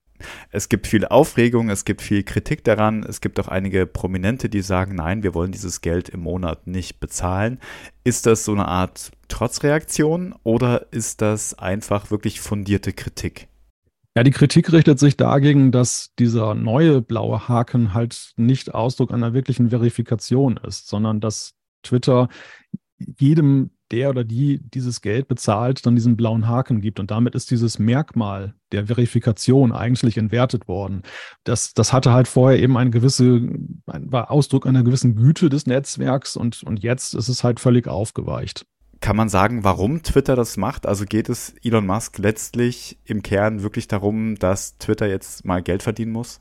Es 0.50 0.68
gibt 0.68 0.86
viel 0.86 1.04
Aufregung, 1.04 1.70
es 1.70 1.84
gibt 1.84 2.02
viel 2.02 2.22
Kritik 2.22 2.64
daran. 2.64 3.02
Es 3.02 3.20
gibt 3.20 3.38
auch 3.40 3.48
einige 3.48 3.86
Prominente, 3.86 4.48
die 4.48 4.60
sagen, 4.60 4.94
nein, 4.94 5.22
wir 5.22 5.34
wollen 5.34 5.52
dieses 5.52 5.80
Geld 5.80 6.08
im 6.08 6.20
Monat 6.20 6.66
nicht 6.66 7.00
bezahlen. 7.00 7.58
Ist 8.04 8.26
das 8.26 8.44
so 8.44 8.52
eine 8.52 8.66
Art 8.66 9.12
Trotzreaktion 9.28 10.34
oder 10.42 10.86
ist 10.92 11.22
das 11.22 11.58
einfach 11.58 12.10
wirklich 12.10 12.40
fundierte 12.40 12.92
Kritik? 12.92 13.48
Ja, 14.16 14.24
die 14.24 14.32
Kritik 14.32 14.72
richtet 14.72 14.98
sich 14.98 15.16
dagegen, 15.16 15.70
dass 15.70 16.12
dieser 16.18 16.54
neue 16.54 17.00
blaue 17.00 17.46
Haken 17.48 17.94
halt 17.94 18.32
nicht 18.36 18.74
Ausdruck 18.74 19.12
einer 19.12 19.32
wirklichen 19.32 19.70
Verifikation 19.70 20.56
ist, 20.56 20.88
sondern 20.88 21.20
dass 21.20 21.54
Twitter 21.84 22.28
jedem 22.98 23.70
der 23.90 24.10
oder 24.10 24.24
die 24.24 24.60
dieses 24.62 25.00
Geld 25.00 25.28
bezahlt, 25.28 25.84
dann 25.86 25.94
diesen 25.94 26.16
blauen 26.16 26.46
Haken 26.46 26.80
gibt. 26.80 27.00
Und 27.00 27.10
damit 27.10 27.34
ist 27.34 27.50
dieses 27.50 27.78
Merkmal 27.78 28.54
der 28.72 28.86
Verifikation 28.86 29.72
eigentlich 29.72 30.18
entwertet 30.18 30.68
worden. 30.68 31.02
Das, 31.44 31.72
das 31.74 31.92
hatte 31.92 32.12
halt 32.12 32.28
vorher 32.28 32.58
eben 32.58 32.76
eine 32.76 32.90
gewisse, 32.90 33.48
war 33.86 34.30
Ausdruck 34.30 34.66
einer 34.66 34.82
gewissen 34.82 35.16
Güte 35.16 35.48
des 35.48 35.66
Netzwerks 35.66 36.36
und, 36.36 36.62
und 36.64 36.82
jetzt 36.82 37.14
ist 37.14 37.28
es 37.28 37.44
halt 37.44 37.60
völlig 37.60 37.88
aufgeweicht. 37.88 38.66
Kann 39.00 39.16
man 39.16 39.28
sagen, 39.28 39.62
warum 39.62 40.02
Twitter 40.02 40.34
das 40.34 40.56
macht? 40.56 40.84
Also 40.84 41.04
geht 41.04 41.28
es 41.28 41.54
Elon 41.62 41.86
Musk 41.86 42.18
letztlich 42.18 42.98
im 43.04 43.22
Kern 43.22 43.62
wirklich 43.62 43.86
darum, 43.86 44.34
dass 44.34 44.76
Twitter 44.78 45.06
jetzt 45.06 45.44
mal 45.44 45.62
Geld 45.62 45.84
verdienen 45.84 46.12
muss? 46.12 46.40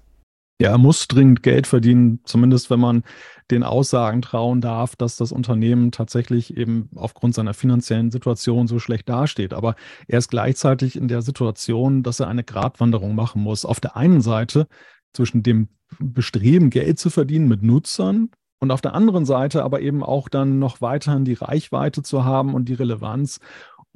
Ja, 0.59 0.71
er 0.71 0.77
muss 0.79 1.07
dringend 1.07 1.43
Geld 1.43 1.67
verdienen, 1.67 2.19
zumindest 2.23 2.71
wenn 2.71 2.79
man 2.79 3.03
den 3.51 3.63
Aussagen 3.63 4.23
trauen 4.23 4.59
darf, 4.59 4.95
dass 4.95 5.15
das 5.15 5.31
Unternehmen 5.31 5.91
tatsächlich 5.91 6.57
eben 6.57 6.89
aufgrund 6.95 7.35
seiner 7.35 7.53
finanziellen 7.53 8.09
Situation 8.09 8.67
so 8.67 8.79
schlecht 8.79 9.07
dasteht. 9.07 9.53
Aber 9.53 9.75
er 10.07 10.17
ist 10.17 10.29
gleichzeitig 10.29 10.95
in 10.95 11.07
der 11.07 11.21
Situation, 11.21 12.01
dass 12.01 12.19
er 12.19 12.27
eine 12.27 12.43
Gratwanderung 12.43 13.13
machen 13.13 13.43
muss. 13.43 13.65
Auf 13.65 13.79
der 13.79 13.95
einen 13.95 14.21
Seite 14.21 14.67
zwischen 15.13 15.43
dem 15.43 15.69
Bestreben, 15.99 16.71
Geld 16.71 16.97
zu 16.97 17.11
verdienen 17.11 17.47
mit 17.47 17.61
Nutzern 17.61 18.29
und 18.59 18.71
auf 18.71 18.81
der 18.81 18.95
anderen 18.95 19.25
Seite 19.25 19.63
aber 19.63 19.81
eben 19.81 20.03
auch 20.03 20.27
dann 20.27 20.57
noch 20.57 20.81
weiterhin 20.81 21.23
die 21.23 21.33
Reichweite 21.33 22.01
zu 22.01 22.25
haben 22.25 22.55
und 22.55 22.67
die 22.67 22.73
Relevanz 22.73 23.39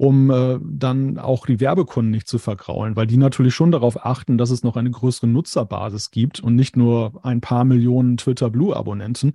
um 0.02 0.32
äh, 0.32 0.58
dann 0.60 1.16
auch 1.16 1.46
die 1.46 1.60
Werbekunden 1.60 2.10
nicht 2.10 2.26
zu 2.26 2.40
vergraulen, 2.40 2.96
weil 2.96 3.06
die 3.06 3.16
natürlich 3.16 3.54
schon 3.54 3.70
darauf 3.70 4.04
achten, 4.04 4.36
dass 4.36 4.50
es 4.50 4.64
noch 4.64 4.74
eine 4.76 4.90
größere 4.90 5.28
Nutzerbasis 5.28 6.10
gibt 6.10 6.40
und 6.40 6.56
nicht 6.56 6.76
nur 6.76 7.24
ein 7.24 7.40
paar 7.40 7.62
Millionen 7.62 8.16
Twitter 8.16 8.50
Blue 8.50 8.74
Abonnenten. 8.74 9.34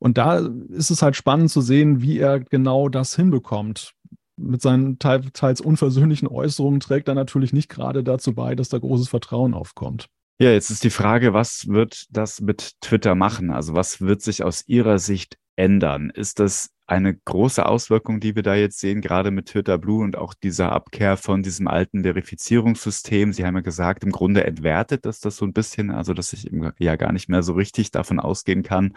Und 0.00 0.18
da 0.18 0.38
ist 0.70 0.90
es 0.90 1.02
halt 1.02 1.14
spannend 1.14 1.50
zu 1.50 1.60
sehen, 1.60 2.02
wie 2.02 2.18
er 2.18 2.40
genau 2.40 2.88
das 2.88 3.14
hinbekommt. 3.14 3.92
Mit 4.36 4.60
seinen 4.60 4.98
teils 4.98 5.60
unversöhnlichen 5.60 6.26
Äußerungen 6.26 6.80
trägt 6.80 7.06
er 7.06 7.14
natürlich 7.14 7.52
nicht 7.52 7.68
gerade 7.68 8.02
dazu 8.02 8.34
bei, 8.34 8.56
dass 8.56 8.70
da 8.70 8.78
großes 8.78 9.08
Vertrauen 9.08 9.54
aufkommt. 9.54 10.08
Ja, 10.40 10.50
jetzt 10.50 10.70
ist 10.70 10.82
die 10.82 10.90
Frage, 10.90 11.32
was 11.32 11.68
wird 11.68 12.06
das 12.10 12.40
mit 12.40 12.72
Twitter 12.80 13.14
machen? 13.14 13.52
Also 13.52 13.74
was 13.74 14.00
wird 14.00 14.22
sich 14.22 14.42
aus 14.42 14.64
Ihrer 14.66 14.98
Sicht 14.98 15.38
ändern? 15.58 16.10
Ist 16.10 16.40
das 16.40 16.70
eine 16.88 17.14
große 17.14 17.66
Auswirkung, 17.66 18.18
die 18.18 18.34
wir 18.34 18.42
da 18.42 18.54
jetzt 18.54 18.80
sehen, 18.80 19.02
gerade 19.02 19.30
mit 19.30 19.48
Twitter 19.48 19.76
Blue 19.76 20.02
und 20.02 20.16
auch 20.16 20.32
dieser 20.32 20.72
Abkehr 20.72 21.18
von 21.18 21.42
diesem 21.42 21.68
alten 21.68 22.02
Verifizierungssystem. 22.02 23.34
Sie 23.34 23.44
haben 23.44 23.56
ja 23.56 23.60
gesagt, 23.60 24.04
im 24.04 24.10
Grunde 24.10 24.44
entwertet 24.44 25.04
das 25.04 25.20
das 25.20 25.36
so 25.36 25.44
ein 25.44 25.52
bisschen, 25.52 25.90
also 25.90 26.14
dass 26.14 26.32
ich 26.32 26.50
ja 26.78 26.96
gar 26.96 27.12
nicht 27.12 27.28
mehr 27.28 27.42
so 27.42 27.52
richtig 27.52 27.90
davon 27.90 28.18
ausgehen 28.20 28.62
kann, 28.62 28.94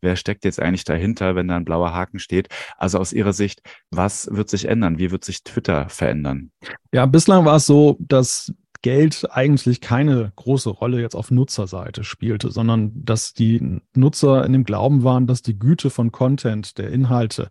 wer 0.00 0.14
steckt 0.14 0.44
jetzt 0.44 0.60
eigentlich 0.60 0.84
dahinter, 0.84 1.34
wenn 1.34 1.48
da 1.48 1.56
ein 1.56 1.64
blauer 1.64 1.92
Haken 1.92 2.20
steht. 2.20 2.46
Also 2.78 2.98
aus 2.98 3.12
Ihrer 3.12 3.32
Sicht, 3.32 3.60
was 3.90 4.28
wird 4.30 4.48
sich 4.48 4.68
ändern? 4.68 4.98
Wie 4.98 5.10
wird 5.10 5.24
sich 5.24 5.42
Twitter 5.42 5.88
verändern? 5.88 6.52
Ja, 6.92 7.06
bislang 7.06 7.44
war 7.44 7.56
es 7.56 7.66
so, 7.66 7.96
dass 7.98 8.52
Geld 8.82 9.28
eigentlich 9.30 9.80
keine 9.80 10.32
große 10.36 10.70
Rolle 10.70 11.00
jetzt 11.00 11.14
auf 11.14 11.30
Nutzerseite 11.30 12.04
spielte, 12.04 12.50
sondern 12.50 12.92
dass 13.04 13.32
die 13.32 13.80
Nutzer 13.94 14.44
in 14.44 14.52
dem 14.52 14.64
Glauben 14.64 15.04
waren, 15.04 15.26
dass 15.26 15.42
die 15.42 15.58
Güte 15.58 15.88
von 15.88 16.12
Content, 16.12 16.78
der 16.78 16.90
Inhalte, 16.90 17.48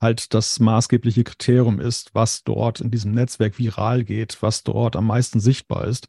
halt 0.00 0.34
das 0.34 0.58
maßgebliche 0.58 1.22
Kriterium 1.22 1.80
ist, 1.80 2.14
was 2.14 2.42
dort 2.42 2.80
in 2.80 2.90
diesem 2.90 3.12
Netzwerk 3.12 3.58
viral 3.58 4.02
geht, 4.02 4.42
was 4.42 4.64
dort 4.64 4.96
am 4.96 5.06
meisten 5.06 5.38
sichtbar 5.38 5.86
ist. 5.86 6.08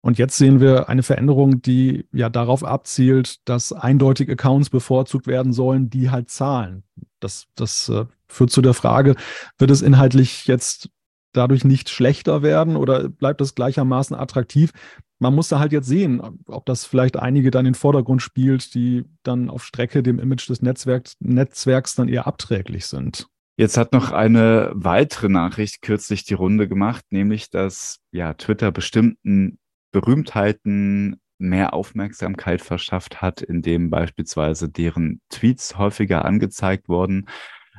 Und 0.00 0.18
jetzt 0.18 0.36
sehen 0.36 0.60
wir 0.60 0.88
eine 0.88 1.02
Veränderung, 1.02 1.62
die 1.62 2.06
ja 2.12 2.28
darauf 2.28 2.64
abzielt, 2.64 3.48
dass 3.48 3.72
eindeutig 3.72 4.30
Accounts 4.30 4.70
bevorzugt 4.70 5.26
werden 5.26 5.52
sollen, 5.52 5.88
die 5.88 6.10
halt 6.10 6.30
zahlen. 6.30 6.84
Das, 7.20 7.46
das 7.54 7.88
äh, 7.88 8.06
führt 8.28 8.50
zu 8.50 8.60
der 8.60 8.74
Frage, 8.74 9.14
wird 9.58 9.70
es 9.70 9.82
inhaltlich 9.82 10.46
jetzt 10.46 10.90
dadurch 11.36 11.64
nicht 11.64 11.90
schlechter 11.90 12.42
werden 12.42 12.76
oder 12.76 13.08
bleibt 13.08 13.40
es 13.40 13.54
gleichermaßen 13.54 14.16
attraktiv? 14.16 14.72
Man 15.18 15.34
muss 15.34 15.48
da 15.48 15.58
halt 15.58 15.72
jetzt 15.72 15.86
sehen, 15.86 16.20
ob 16.46 16.66
das 16.66 16.84
vielleicht 16.84 17.16
einige 17.16 17.50
dann 17.50 17.66
in 17.66 17.72
den 17.72 17.78
Vordergrund 17.78 18.22
spielt, 18.22 18.74
die 18.74 19.04
dann 19.22 19.50
auf 19.50 19.64
Strecke 19.64 20.02
dem 20.02 20.18
Image 20.18 20.48
des 20.48 20.62
Netzwerks, 20.62 21.16
Netzwerks 21.20 21.94
dann 21.94 22.08
eher 22.08 22.26
abträglich 22.26 22.86
sind. 22.86 23.28
Jetzt 23.56 23.76
hat 23.76 23.92
noch 23.92 24.10
eine 24.10 24.72
weitere 24.74 25.28
Nachricht 25.28 25.80
kürzlich 25.80 26.24
die 26.24 26.34
Runde 26.34 26.66
gemacht, 26.66 27.04
nämlich 27.10 27.50
dass 27.50 28.00
ja 28.10 28.34
Twitter 28.34 28.72
bestimmten 28.72 29.58
Berühmtheiten 29.92 31.20
mehr 31.38 31.72
Aufmerksamkeit 31.72 32.60
verschafft 32.60 33.22
hat, 33.22 33.42
indem 33.42 33.90
beispielsweise 33.90 34.68
deren 34.68 35.20
Tweets 35.30 35.78
häufiger 35.78 36.24
angezeigt 36.24 36.88
wurden. 36.88 37.26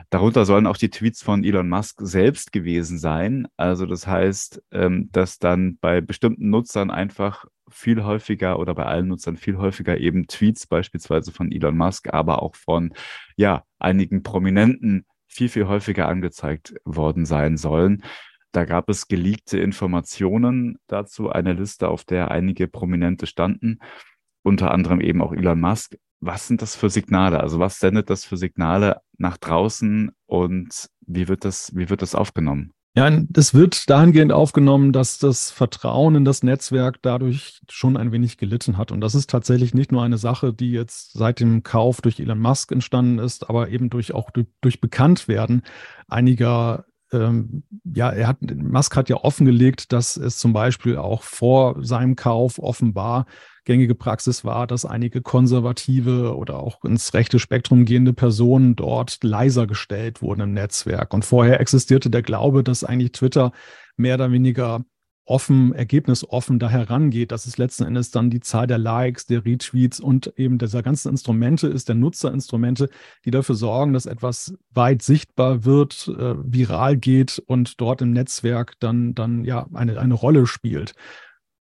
Darunter 0.10 0.46
sollen 0.46 0.68
auch 0.68 0.78
die 0.78 0.90
Tweets 0.90 1.24
von 1.24 1.44
Elon 1.44 1.70
Musk 1.70 2.00
selbst 2.02 2.52
gewesen 2.52 2.98
sein. 2.98 3.48
Also 3.58 3.86
das 3.86 4.08
heißt, 4.08 4.62
ähm, 4.72 5.10
dass 5.12 5.40
dann 5.40 5.78
bei 5.80 6.02
bestimmten 6.02 6.50
Nutzern 6.50 6.92
einfach 6.92 7.46
viel 7.70 8.04
häufiger 8.04 8.60
oder 8.60 8.76
bei 8.76 8.86
allen 8.86 9.08
Nutzern 9.08 9.38
viel 9.38 9.58
häufiger 9.58 9.98
eben 9.98 10.28
Tweets 10.28 10.68
beispielsweise 10.68 11.32
von 11.32 11.52
Elon 11.52 11.78
Musk, 11.78 12.14
aber 12.14 12.42
auch 12.44 12.56
von 12.56 12.94
ja 13.36 13.64
einigen 13.80 14.24
Prominenten 14.24 15.06
viel 15.28 15.50
viel 15.50 15.68
häufiger 15.68 16.08
angezeigt 16.08 16.76
worden 16.86 17.26
sein 17.26 17.58
sollen. 17.58 18.04
Da 18.52 18.64
gab 18.64 18.90
es 18.90 19.10
geleakte 19.10 19.60
Informationen 19.60 20.78
dazu, 20.88 21.30
eine 21.30 21.54
Liste, 21.54 21.90
auf 21.90 22.06
der 22.06 22.32
einige 22.32 22.70
Prominente 22.70 23.28
standen, 23.28 23.80
unter 24.44 24.72
anderem 24.72 25.02
eben 25.02 25.22
auch 25.22 25.34
Elon 25.34 25.60
Musk. 25.60 25.98
Was 26.26 26.48
sind 26.48 26.62
das 26.62 26.76
für 26.76 26.90
Signale? 26.90 27.40
Also 27.40 27.60
was 27.60 27.80
sendet 27.80 28.10
das 28.10 28.26
für 28.26 28.36
Signale 28.36 29.02
nach 29.18 29.38
draußen 29.38 30.12
und 30.26 30.88
wie 31.06 31.28
wird 31.28 31.46
das, 31.46 31.72
wie 31.76 31.90
wird 31.90 32.02
das 32.02 32.16
aufgenommen? 32.16 32.72
Ja, 32.98 33.10
das 33.12 33.54
wird 33.54 33.90
dahingehend 33.90 34.32
aufgenommen, 34.32 34.94
dass 34.94 35.18
das 35.18 35.52
Vertrauen 35.52 36.16
in 36.16 36.26
das 36.26 36.44
Netzwerk 36.44 37.02
dadurch 37.02 37.60
schon 37.70 37.98
ein 37.98 38.14
wenig 38.14 38.38
gelitten 38.38 38.78
hat. 38.78 38.92
Und 38.92 39.02
das 39.02 39.16
ist 39.16 39.30
tatsächlich 39.30 39.74
nicht 39.74 39.92
nur 39.92 40.02
eine 40.02 40.18
Sache, 40.18 40.54
die 40.54 40.72
jetzt 40.72 41.12
seit 41.12 41.42
dem 41.42 41.62
Kauf 41.62 42.00
durch 42.00 42.22
Elon 42.22 42.40
Musk 42.40 42.72
entstanden 42.72 43.20
ist, 43.20 43.50
aber 43.50 43.70
eben 43.70 43.90
durch 43.90 44.14
auch 44.14 44.32
durch, 44.32 44.48
durch 44.62 44.80
Bekanntwerden 44.80 45.62
einiger 46.08 46.86
ähm, 47.16 47.64
ja, 47.84 48.10
er 48.10 48.28
hat, 48.28 48.38
Musk 48.42 48.96
hat 48.96 49.10
ja 49.10 49.18
offengelegt, 49.18 49.92
dass 49.92 50.18
es 50.18 50.38
zum 50.38 50.54
Beispiel 50.54 50.98
auch 50.98 51.24
vor 51.24 51.84
seinem 51.84 52.16
Kauf 52.16 52.60
offenbar 52.60 53.26
gängige 53.66 53.96
Praxis 53.96 54.46
war, 54.46 54.68
dass 54.68 54.86
einige 54.86 55.22
konservative 55.22 56.36
oder 56.36 56.60
auch 56.60 56.84
ins 56.86 57.14
rechte 57.14 57.40
Spektrum 57.40 57.86
gehende 57.86 58.14
Personen 58.14 58.76
dort 58.76 59.24
leiser 59.24 59.68
gestellt 59.68 60.22
wurden 60.22 60.42
im 60.42 60.54
Netzwerk. 60.54 61.14
Und 61.14 61.26
vorher 61.26 61.60
existierte 61.60 62.10
der 62.10 62.22
Glaube, 62.22 62.64
dass 62.64 62.84
eigentlich 62.84 63.12
Twitter 63.12 63.52
mehr 63.98 64.16
oder 64.16 64.32
weniger 64.32 64.86
offen, 65.26 65.74
ergebnisoffen 65.74 66.60
da 66.60 66.70
herangeht, 66.70 67.32
dass 67.32 67.48
es 67.48 67.58
letzten 67.58 67.84
Endes 67.84 68.12
dann 68.12 68.30
die 68.30 68.40
Zahl 68.40 68.68
der 68.68 68.78
Likes, 68.78 69.26
der 69.26 69.44
Retweets 69.44 70.00
und 70.00 70.32
eben 70.38 70.60
dieser 70.60 70.84
ganzen 70.84 71.10
Instrumente 71.10 71.68
ist, 71.68 71.90
der 71.90 71.96
Nutzerinstrumente, 71.96 72.90
die 73.26 73.32
dafür 73.32 73.56
sorgen, 73.56 73.94
dass 73.94 74.06
etwas 74.06 74.54
weit 74.72 75.02
sichtbar 75.02 75.66
wird, 75.66 76.08
äh, 76.08 76.36
viral 76.38 76.98
geht 76.98 77.42
und 77.48 77.82
dort 77.82 78.02
im 78.02 78.12
Netzwerk 78.12 78.74
dann, 78.80 79.16
dann 79.16 79.44
ja 79.44 79.68
eine, 79.74 80.00
eine 80.00 80.14
Rolle 80.14 80.46
spielt. 80.46 80.94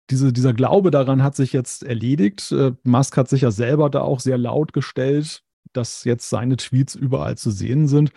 Diese, 0.09 0.33
dieser 0.33 0.53
Glaube 0.53 0.91
daran 0.91 1.23
hat 1.23 1.35
sich 1.35 1.53
jetzt 1.53 1.83
erledigt. 1.83 2.51
Äh, 2.51 2.73
Musk 2.83 3.15
hat 3.17 3.29
sich 3.29 3.41
ja 3.41 3.51
selber 3.51 3.89
da 3.89 4.01
auch 4.01 4.19
sehr 4.19 4.37
laut 4.37 4.73
gestellt, 4.73 5.43
dass 5.71 6.03
jetzt 6.03 6.29
seine 6.29 6.57
Tweets 6.57 6.95
überall 6.95 7.37
zu 7.37 7.51
sehen 7.51 7.87
sind 7.87 8.11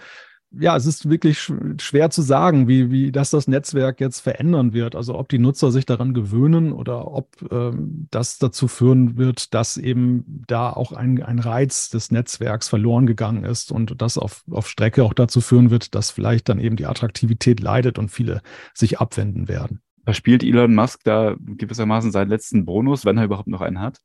ja, 0.51 0.77
es 0.77 0.87
ist 0.87 1.11
wirklich 1.11 1.53
schwer 1.79 2.11
zu 2.11 2.23
sagen, 2.23 2.69
wie, 2.69 2.91
wie 2.91 3.13
das 3.13 3.31
das 3.31 3.49
Netzwerk 3.49 4.01
jetzt 4.01 4.21
verändern 4.21 4.73
wird. 4.73 4.97
Also 4.97 5.19
ob 5.19 5.29
die 5.29 5.39
Nutzer 5.39 5.71
sich 5.71 5.85
daran 5.85 6.15
gewöhnen 6.15 6.73
oder 6.73 7.11
ob 7.13 7.29
ähm, 7.51 8.09
das 8.11 8.39
dazu 8.39 8.67
führen 8.67 9.19
wird, 9.19 9.53
dass 9.53 9.77
eben 9.77 10.45
da 10.47 10.71
auch 10.71 10.93
ein, 10.93 11.23
ein 11.23 11.39
Reiz 11.39 11.91
des 11.91 12.11
Netzwerks 12.11 12.69
verloren 12.69 13.07
gegangen 13.07 13.45
ist 13.45 13.71
und 13.71 14.01
das 14.01 14.17
auf, 14.17 14.43
auf 14.51 14.69
Strecke 14.69 15.05
auch 15.05 15.15
dazu 15.15 15.41
führen 15.41 15.71
wird, 15.71 15.95
dass 15.95 16.11
vielleicht 16.11 16.49
dann 16.49 16.59
eben 16.59 16.77
die 16.77 16.87
Attraktivität 16.87 17.61
leidet 17.61 17.99
und 17.99 18.11
viele 18.11 18.41
sich 18.73 19.01
abwenden 19.01 19.49
werden. 19.49 19.81
Verspielt 20.05 20.43
Elon 20.43 20.75
Musk 20.75 21.01
da 21.05 21.37
gewissermaßen 21.39 22.11
seinen 22.11 22.31
letzten 22.31 22.65
Bonus, 22.65 23.05
wenn 23.05 23.19
er 23.19 23.25
überhaupt 23.25 23.49
noch 23.49 23.61
einen 23.61 23.81
hat? 23.81 23.99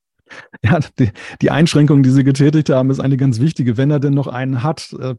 Ja, 0.64 0.80
die, 0.98 1.12
die, 1.42 1.52
Einschränkung, 1.52 2.02
die 2.02 2.10
Sie 2.10 2.24
getätigt 2.24 2.70
haben, 2.70 2.90
ist 2.90 3.00
eine 3.00 3.18
ganz 3.18 3.40
wichtige, 3.40 3.78
wenn 3.78 3.92
er 3.92 4.00
denn 4.00 4.14
noch 4.14 4.28
einen 4.28 4.64
hat. 4.64 4.96
Äh, 5.00 5.16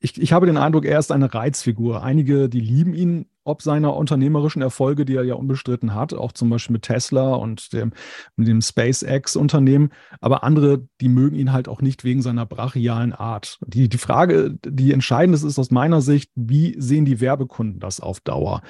ich, 0.00 0.20
ich 0.20 0.32
habe 0.32 0.46
den 0.46 0.56
Eindruck, 0.56 0.84
er 0.84 0.98
ist 0.98 1.12
eine 1.12 1.32
Reizfigur. 1.32 2.02
Einige, 2.02 2.48
die 2.48 2.60
lieben 2.60 2.94
ihn 2.94 3.26
ob 3.48 3.62
seiner 3.62 3.96
unternehmerischen 3.96 4.60
Erfolge, 4.60 5.06
die 5.06 5.16
er 5.16 5.24
ja 5.24 5.34
unbestritten 5.34 5.94
hat, 5.94 6.12
auch 6.12 6.32
zum 6.32 6.50
Beispiel 6.50 6.74
mit 6.74 6.82
Tesla 6.82 7.34
und 7.34 7.72
dem, 7.72 7.92
mit 8.36 8.46
dem 8.46 8.60
SpaceX-Unternehmen. 8.60 9.90
Aber 10.20 10.44
andere, 10.44 10.86
die 11.00 11.08
mögen 11.08 11.34
ihn 11.34 11.52
halt 11.52 11.66
auch 11.66 11.80
nicht 11.80 12.04
wegen 12.04 12.20
seiner 12.20 12.44
brachialen 12.44 13.14
Art. 13.14 13.58
Die, 13.66 13.88
die 13.88 13.98
Frage, 13.98 14.58
die 14.64 14.92
entscheidend 14.92 15.34
ist, 15.34 15.44
ist 15.44 15.58
aus 15.58 15.70
meiner 15.70 16.02
Sicht, 16.02 16.30
wie 16.34 16.76
sehen 16.78 17.06
die 17.06 17.20
Werbekunden 17.20 17.80
das 17.80 18.00
auf 18.00 18.20
Dauer? 18.20 18.60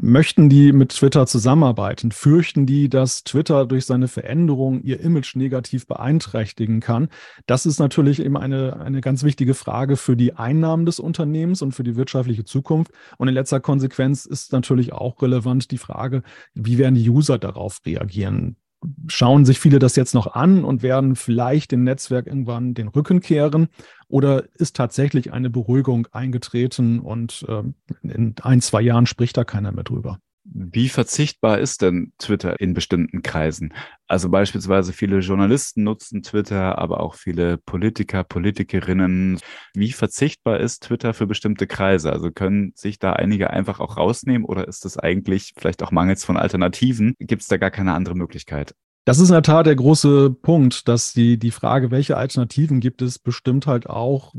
Möchten 0.00 0.48
die 0.48 0.72
mit 0.72 0.90
Twitter 0.90 1.26
zusammenarbeiten? 1.26 2.12
Fürchten 2.12 2.66
die, 2.66 2.88
dass 2.88 3.24
Twitter 3.24 3.66
durch 3.66 3.86
seine 3.86 4.08
Veränderung 4.08 4.82
ihr 4.82 5.00
Image 5.00 5.36
negativ 5.36 5.86
beeinträchtigen 5.86 6.80
kann? 6.80 7.08
Das 7.46 7.66
ist 7.66 7.78
natürlich 7.78 8.20
eben 8.20 8.36
eine, 8.36 8.80
eine 8.80 9.00
ganz 9.00 9.24
wichtige 9.24 9.54
Frage 9.54 9.96
für 9.96 10.16
die 10.16 10.34
Einnahmen 10.34 10.86
des 10.86 11.00
Unternehmens 11.00 11.62
und 11.62 11.72
für 11.72 11.84
die 11.84 11.96
wirtschaftliche 11.96 12.44
Zukunft. 12.44 12.92
Und 13.18 13.28
in 13.28 13.34
letzter 13.34 13.60
Konsequenz 13.60 13.80
Konsequenz 13.80 14.24
ist 14.24 14.52
natürlich 14.52 14.92
auch 14.92 15.20
relevant 15.22 15.70
die 15.70 15.78
Frage, 15.78 16.22
wie 16.54 16.78
werden 16.78 16.94
die 16.94 17.08
User 17.08 17.38
darauf 17.38 17.80
reagieren? 17.86 18.56
Schauen 19.08 19.44
sich 19.44 19.58
viele 19.58 19.78
das 19.78 19.96
jetzt 19.96 20.14
noch 20.14 20.34
an 20.34 20.64
und 20.64 20.82
werden 20.82 21.16
vielleicht 21.16 21.72
dem 21.72 21.82
Netzwerk 21.84 22.26
irgendwann 22.26 22.74
den 22.74 22.88
Rücken 22.88 23.20
kehren? 23.20 23.68
Oder 24.10 24.44
ist 24.54 24.76
tatsächlich 24.76 25.32
eine 25.32 25.50
Beruhigung 25.50 26.08
eingetreten 26.10 26.98
und 26.98 27.46
äh, 27.48 27.62
in 28.02 28.34
ein, 28.42 28.60
zwei 28.60 28.82
Jahren 28.82 29.06
spricht 29.06 29.36
da 29.36 29.44
keiner 29.44 29.70
mehr 29.70 29.84
drüber? 29.84 30.18
Wie 30.42 30.88
verzichtbar 30.88 31.58
ist 31.58 31.80
denn 31.80 32.12
Twitter 32.18 32.58
in 32.58 32.74
bestimmten 32.74 33.22
Kreisen? 33.22 33.72
Also 34.08 34.30
beispielsweise 34.30 34.92
viele 34.92 35.20
Journalisten 35.20 35.84
nutzen 35.84 36.22
Twitter, 36.22 36.78
aber 36.78 37.00
auch 37.00 37.14
viele 37.14 37.58
Politiker, 37.58 38.24
Politikerinnen. 38.24 39.38
Wie 39.74 39.92
verzichtbar 39.92 40.58
ist 40.58 40.82
Twitter 40.84 41.14
für 41.14 41.28
bestimmte 41.28 41.68
Kreise? 41.68 42.12
Also 42.12 42.32
können 42.32 42.72
sich 42.74 42.98
da 42.98 43.12
einige 43.12 43.50
einfach 43.50 43.78
auch 43.78 43.96
rausnehmen 43.96 44.44
oder 44.44 44.66
ist 44.66 44.84
das 44.84 44.96
eigentlich 44.96 45.52
vielleicht 45.56 45.84
auch 45.84 45.92
mangels 45.92 46.24
von 46.24 46.36
Alternativen? 46.36 47.14
Gibt 47.20 47.42
es 47.42 47.48
da 47.48 47.56
gar 47.56 47.70
keine 47.70 47.92
andere 47.92 48.16
Möglichkeit? 48.16 48.74
Das 49.04 49.18
ist 49.18 49.28
in 49.28 49.34
der 49.34 49.42
Tat 49.42 49.66
der 49.66 49.76
große 49.76 50.30
Punkt, 50.30 50.86
dass 50.86 51.12
die, 51.12 51.38
die 51.38 51.50
Frage, 51.50 51.90
welche 51.90 52.16
Alternativen 52.16 52.80
gibt 52.80 53.02
es, 53.02 53.18
bestimmt 53.18 53.66
halt 53.66 53.88
auch, 53.88 54.34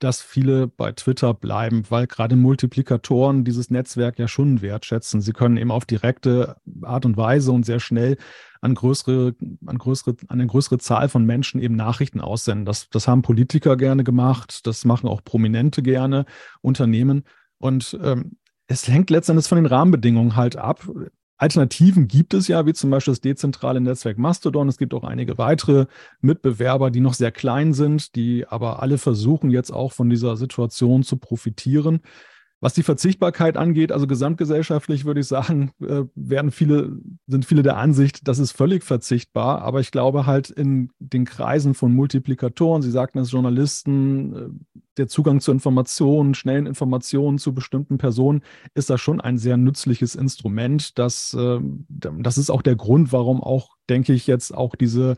dass 0.00 0.22
viele 0.22 0.66
bei 0.66 0.92
Twitter 0.92 1.34
bleiben, 1.34 1.84
weil 1.90 2.06
gerade 2.06 2.34
Multiplikatoren 2.34 3.44
dieses 3.44 3.70
Netzwerk 3.70 4.18
ja 4.18 4.28
schon 4.28 4.62
wertschätzen. 4.62 5.20
Sie 5.20 5.32
können 5.32 5.58
eben 5.58 5.70
auf 5.70 5.84
direkte 5.84 6.56
Art 6.82 7.04
und 7.04 7.16
Weise 7.16 7.52
und 7.52 7.64
sehr 7.64 7.80
schnell 7.80 8.16
an 8.62 8.74
größere, 8.74 9.34
an 9.66 9.78
größere, 9.78 10.16
an 10.28 10.40
eine 10.40 10.46
größere 10.46 10.78
Zahl 10.78 11.08
von 11.08 11.24
Menschen 11.24 11.60
eben 11.60 11.76
Nachrichten 11.76 12.20
aussenden. 12.20 12.64
Das, 12.64 12.88
das 12.88 13.06
haben 13.08 13.22
Politiker 13.22 13.76
gerne 13.76 14.02
gemacht, 14.02 14.66
das 14.66 14.84
machen 14.84 15.08
auch 15.08 15.22
Prominente 15.22 15.82
gerne, 15.82 16.24
Unternehmen. 16.62 17.24
Und 17.58 17.98
ähm, 18.02 18.38
es 18.66 18.88
hängt 18.88 19.10
letztendlich 19.10 19.46
von 19.46 19.56
den 19.56 19.66
Rahmenbedingungen 19.66 20.34
halt 20.34 20.56
ab. 20.56 20.88
Alternativen 21.40 22.06
gibt 22.06 22.34
es 22.34 22.48
ja, 22.48 22.66
wie 22.66 22.74
zum 22.74 22.90
Beispiel 22.90 23.12
das 23.12 23.22
dezentrale 23.22 23.80
Netzwerk 23.80 24.18
Mastodon. 24.18 24.68
Es 24.68 24.76
gibt 24.76 24.92
auch 24.92 25.04
einige 25.04 25.38
weitere 25.38 25.86
Mitbewerber, 26.20 26.90
die 26.90 27.00
noch 27.00 27.14
sehr 27.14 27.32
klein 27.32 27.72
sind, 27.72 28.14
die 28.14 28.46
aber 28.46 28.82
alle 28.82 28.98
versuchen 28.98 29.50
jetzt 29.50 29.70
auch 29.70 29.92
von 29.92 30.10
dieser 30.10 30.36
Situation 30.36 31.02
zu 31.02 31.16
profitieren. 31.16 32.00
Was 32.62 32.74
die 32.74 32.82
Verzichtbarkeit 32.82 33.56
angeht, 33.56 33.90
also 33.90 34.06
gesamtgesellschaftlich 34.06 35.06
würde 35.06 35.20
ich 35.20 35.26
sagen, 35.26 35.72
äh, 35.80 36.02
werden 36.14 36.50
viele, 36.50 36.98
sind 37.26 37.46
viele 37.46 37.62
der 37.62 37.78
Ansicht, 37.78 38.28
das 38.28 38.38
ist 38.38 38.52
völlig 38.52 38.84
verzichtbar. 38.84 39.62
Aber 39.62 39.80
ich 39.80 39.90
glaube 39.90 40.26
halt 40.26 40.50
in 40.50 40.90
den 40.98 41.24
Kreisen 41.24 41.72
von 41.72 41.94
Multiplikatoren, 41.94 42.82
Sie 42.82 42.90
sagten 42.90 43.18
es 43.18 43.32
Journalisten, 43.32 44.36
äh, 44.36 44.48
der 44.98 45.08
Zugang 45.08 45.40
zu 45.40 45.52
Informationen, 45.52 46.34
schnellen 46.34 46.66
Informationen 46.66 47.38
zu 47.38 47.54
bestimmten 47.54 47.96
Personen, 47.96 48.42
ist 48.74 48.90
das 48.90 49.00
schon 49.00 49.22
ein 49.22 49.38
sehr 49.38 49.56
nützliches 49.56 50.14
Instrument. 50.14 50.98
Das, 50.98 51.32
äh, 51.32 51.60
das 51.88 52.36
ist 52.36 52.50
auch 52.50 52.60
der 52.60 52.76
Grund, 52.76 53.10
warum 53.10 53.42
auch, 53.42 53.76
denke 53.88 54.12
ich, 54.12 54.26
jetzt 54.26 54.54
auch 54.54 54.74
diese 54.74 55.16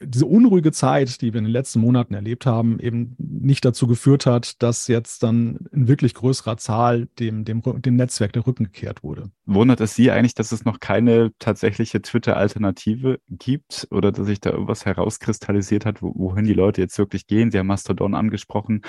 diese 0.00 0.26
unruhige 0.26 0.72
Zeit, 0.72 1.20
die 1.20 1.32
wir 1.32 1.38
in 1.38 1.44
den 1.44 1.52
letzten 1.52 1.80
Monaten 1.80 2.14
erlebt 2.14 2.46
haben, 2.46 2.78
eben 2.80 3.14
nicht 3.18 3.64
dazu 3.64 3.86
geführt 3.86 4.26
hat, 4.26 4.62
dass 4.62 4.88
jetzt 4.88 5.22
dann 5.22 5.68
in 5.72 5.88
wirklich 5.88 6.14
größerer 6.14 6.56
Zahl 6.56 7.06
dem, 7.18 7.44
dem, 7.44 7.62
dem 7.62 7.96
Netzwerk 7.96 8.32
der 8.32 8.46
Rücken 8.46 8.64
gekehrt 8.64 9.02
wurde. 9.02 9.30
Wundert 9.46 9.80
es 9.80 9.94
Sie 9.94 10.10
eigentlich, 10.10 10.34
dass 10.34 10.52
es 10.52 10.64
noch 10.64 10.80
keine 10.80 11.32
tatsächliche 11.38 12.02
Twitter-Alternative 12.02 13.20
gibt 13.28 13.86
oder 13.90 14.12
dass 14.12 14.26
sich 14.26 14.40
da 14.40 14.50
irgendwas 14.50 14.84
herauskristallisiert 14.84 15.86
hat, 15.86 16.02
wohin 16.02 16.44
die 16.44 16.54
Leute 16.54 16.80
jetzt 16.80 16.98
wirklich 16.98 17.26
gehen? 17.26 17.50
Sie 17.50 17.58
haben 17.58 17.66
Mastodon 17.66 18.14
angesprochen 18.14 18.82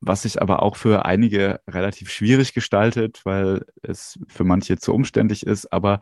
was 0.00 0.22
sich 0.22 0.40
aber 0.40 0.62
auch 0.62 0.76
für 0.76 1.04
einige 1.04 1.60
relativ 1.68 2.10
schwierig 2.10 2.54
gestaltet, 2.54 3.20
weil 3.24 3.64
es 3.82 4.18
für 4.28 4.44
manche 4.44 4.78
zu 4.78 4.94
umständlich 4.94 5.44
ist. 5.44 5.72
Aber 5.72 5.98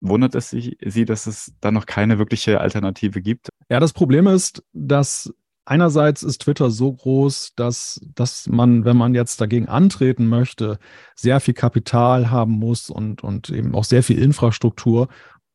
wundert 0.00 0.34
es 0.34 0.50
Sie, 0.50 1.04
dass 1.04 1.26
es 1.26 1.54
da 1.60 1.70
noch 1.70 1.86
keine 1.86 2.18
wirkliche 2.18 2.60
Alternative 2.60 3.22
gibt? 3.22 3.49
Ja, 3.70 3.78
das 3.78 3.92
Problem 3.92 4.26
ist, 4.26 4.64
dass 4.72 5.32
einerseits 5.64 6.24
ist 6.24 6.42
Twitter 6.42 6.70
so 6.70 6.92
groß, 6.92 7.54
dass, 7.54 8.00
dass 8.16 8.48
man, 8.48 8.84
wenn 8.84 8.96
man 8.96 9.14
jetzt 9.14 9.40
dagegen 9.40 9.68
antreten 9.68 10.26
möchte, 10.26 10.80
sehr 11.14 11.38
viel 11.38 11.54
Kapital 11.54 12.30
haben 12.30 12.52
muss 12.52 12.90
und, 12.90 13.22
und 13.22 13.48
eben 13.50 13.74
auch 13.76 13.84
sehr 13.84 14.02
viel 14.02 14.18
Infrastruktur 14.18 15.08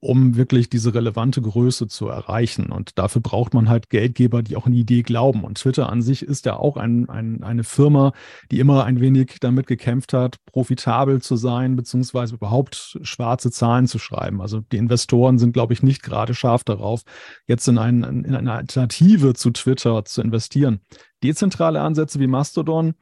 um 0.05 0.35
wirklich 0.35 0.69
diese 0.69 0.93
relevante 0.93 1.41
Größe 1.41 1.87
zu 1.87 2.07
erreichen. 2.07 2.71
Und 2.71 2.97
dafür 2.97 3.21
braucht 3.21 3.53
man 3.53 3.69
halt 3.69 3.89
Geldgeber, 3.89 4.43
die 4.43 4.55
auch 4.55 4.65
an 4.65 4.71
die 4.71 4.81
Idee 4.81 5.01
glauben. 5.01 5.43
Und 5.43 5.57
Twitter 5.57 5.89
an 5.89 6.01
sich 6.01 6.21
ist 6.21 6.45
ja 6.45 6.55
auch 6.55 6.77
ein, 6.77 7.09
ein, 7.09 7.43
eine 7.43 7.63
Firma, 7.63 8.13
die 8.51 8.59
immer 8.59 8.85
ein 8.85 8.99
wenig 8.99 9.37
damit 9.41 9.67
gekämpft 9.67 10.13
hat, 10.13 10.37
profitabel 10.45 11.21
zu 11.21 11.35
sein, 11.35 11.75
beziehungsweise 11.75 12.35
überhaupt 12.35 12.99
schwarze 13.01 13.51
Zahlen 13.51 13.87
zu 13.87 13.99
schreiben. 13.99 14.41
Also 14.41 14.61
die 14.61 14.77
Investoren 14.77 15.39
sind, 15.39 15.53
glaube 15.53 15.73
ich, 15.73 15.81
nicht 15.83 16.03
gerade 16.03 16.33
scharf 16.33 16.63
darauf, 16.63 17.01
jetzt 17.47 17.67
in, 17.67 17.77
ein, 17.77 18.03
in 18.03 18.35
eine 18.35 18.53
Alternative 18.53 19.33
zu 19.33 19.51
Twitter 19.51 20.05
zu 20.05 20.21
investieren. 20.21 20.81
Dezentrale 21.23 21.81
Ansätze 21.81 22.19
wie 22.19 22.27
Mastodon, 22.27 22.93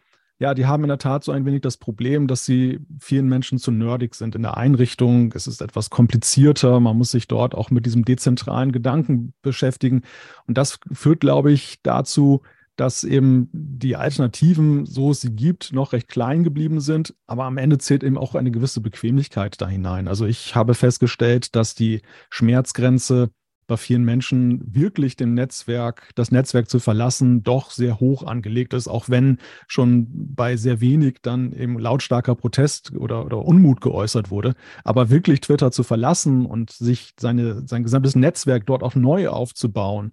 ja, 0.43 0.53
die 0.53 0.65
haben 0.65 0.83
in 0.83 0.89
der 0.89 0.97
Tat 0.97 1.23
so 1.23 1.31
ein 1.31 1.45
wenig 1.45 1.61
das 1.61 1.77
Problem, 1.77 2.27
dass 2.27 2.43
sie 2.43 2.81
vielen 2.99 3.29
Menschen 3.29 3.59
zu 3.59 3.71
nerdig 3.71 4.13
sind 4.13 4.35
in 4.35 4.41
der 4.41 4.57
Einrichtung. 4.57 5.31
Es 5.33 5.47
ist 5.47 5.61
etwas 5.61 5.89
komplizierter. 5.89 6.81
Man 6.81 6.97
muss 6.97 7.11
sich 7.11 7.29
dort 7.29 7.55
auch 7.55 7.71
mit 7.71 7.85
diesem 7.85 8.03
dezentralen 8.03 8.73
Gedanken 8.73 9.33
beschäftigen. 9.41 10.01
Und 10.45 10.57
das 10.57 10.81
führt, 10.91 11.21
glaube 11.21 11.53
ich, 11.53 11.79
dazu, 11.81 12.41
dass 12.75 13.05
eben 13.05 13.47
die 13.53 13.95
Alternativen, 13.95 14.85
so 14.85 15.11
es 15.11 15.21
sie 15.21 15.33
gibt, 15.33 15.71
noch 15.71 15.93
recht 15.93 16.09
klein 16.09 16.43
geblieben 16.43 16.81
sind. 16.81 17.15
Aber 17.25 17.45
am 17.45 17.57
Ende 17.57 17.77
zählt 17.77 18.03
eben 18.03 18.17
auch 18.17 18.35
eine 18.35 18.51
gewisse 18.51 18.81
Bequemlichkeit 18.81 19.61
da 19.61 19.69
hinein. 19.69 20.09
Also 20.09 20.25
ich 20.25 20.55
habe 20.55 20.73
festgestellt, 20.73 21.55
dass 21.55 21.73
die 21.73 22.01
Schmerzgrenze 22.29 23.29
bei 23.67 23.77
vielen 23.77 24.03
Menschen 24.03 24.61
wirklich 24.73 25.15
dem 25.15 25.33
Netzwerk, 25.33 26.11
das 26.15 26.31
Netzwerk 26.31 26.69
zu 26.69 26.79
verlassen, 26.79 27.43
doch 27.43 27.71
sehr 27.71 27.99
hoch 27.99 28.23
angelegt 28.23 28.73
ist, 28.73 28.87
auch 28.87 29.09
wenn 29.09 29.37
schon 29.67 30.07
bei 30.11 30.57
sehr 30.57 30.81
wenig 30.81 31.19
dann 31.21 31.53
eben 31.53 31.79
lautstarker 31.79 32.35
Protest 32.35 32.93
oder, 32.95 33.25
oder 33.25 33.45
Unmut 33.45 33.81
geäußert 33.81 34.31
wurde. 34.31 34.55
Aber 34.83 35.09
wirklich 35.09 35.41
Twitter 35.41 35.71
zu 35.71 35.83
verlassen 35.83 36.45
und 36.45 36.71
sich 36.71 37.13
seine, 37.19 37.67
sein 37.67 37.83
gesamtes 37.83 38.15
Netzwerk 38.15 38.65
dort 38.65 38.83
auch 38.83 38.95
neu 38.95 39.29
aufzubauen, 39.29 40.11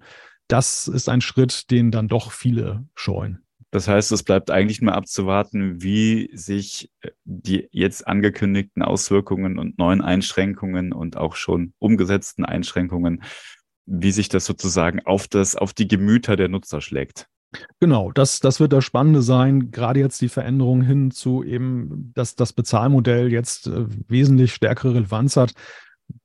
das 0.49 0.89
ist 0.89 1.09
ein 1.09 1.21
Schritt, 1.21 1.71
den 1.71 1.91
dann 1.91 2.09
doch 2.09 2.33
viele 2.33 2.85
scheuen. 2.95 3.45
Das 3.71 3.87
heißt, 3.87 4.11
es 4.13 4.23
bleibt 4.23 4.51
eigentlich 4.51 4.83
nur 4.83 4.95
abzuwarten, 4.95 5.83
wie 5.83 6.31
sich 6.35 6.91
äh, 7.03 7.11
die 7.25 7.69
jetzt 7.71 8.07
angekündigten 8.07 8.83
Auswirkungen 8.83 9.59
und 9.59 9.79
neuen 9.79 10.03
Einschränkungen 10.03 10.93
und 10.93 11.17
auch 11.17 11.37
schon 11.37 11.73
umgesetzten 11.79 12.45
Einschränkungen, 12.45 13.23
wie 13.87 14.13
sich 14.13 14.29
das 14.29 14.45
sozusagen 14.45 15.01
auf 15.07 15.29
das, 15.29 15.57
auf 15.57 15.73
die 15.73 15.89
Gemüter 15.89 16.37
der 16.37 16.49
Nutzer 16.49 16.81
schlägt. 16.81 17.29
Genau, 17.81 18.13
das, 18.13 18.39
das 18.39 18.61
wird 18.61 18.73
das 18.73 18.85
Spannende 18.85 19.23
sein, 19.23 19.73
gerade 19.73 19.99
jetzt 19.99 20.21
die 20.21 20.29
Veränderung 20.29 20.83
hin 20.83 21.11
zu 21.11 21.43
eben, 21.43 22.13
dass 22.15 22.37
das 22.37 22.53
Bezahlmodell 22.53 23.33
jetzt 23.33 23.67
äh, 23.67 23.87
wesentlich 24.09 24.55
stärkere 24.55 24.95
Relevanz 24.95 25.37
hat. 25.37 25.53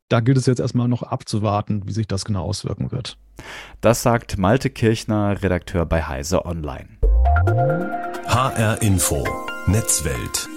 Da 0.07 0.19
gilt 0.19 0.37
es 0.37 0.45
jetzt 0.45 0.59
erstmal 0.59 0.87
noch 0.87 1.01
abzuwarten, 1.01 1.87
wie 1.87 1.91
sich 1.91 2.07
das 2.07 2.25
genau 2.25 2.43
auswirken 2.43 2.91
wird. 2.91 3.17
Das 3.81 4.03
sagt 4.03 4.37
Malte 4.37 4.69
Kirchner, 4.69 5.41
Redakteur 5.41 5.85
bei 5.85 6.03
Heise 6.03 6.45
Online. 6.45 6.89
HR 8.27 8.77
Info 8.81 9.23
Netzwelt 9.67 10.54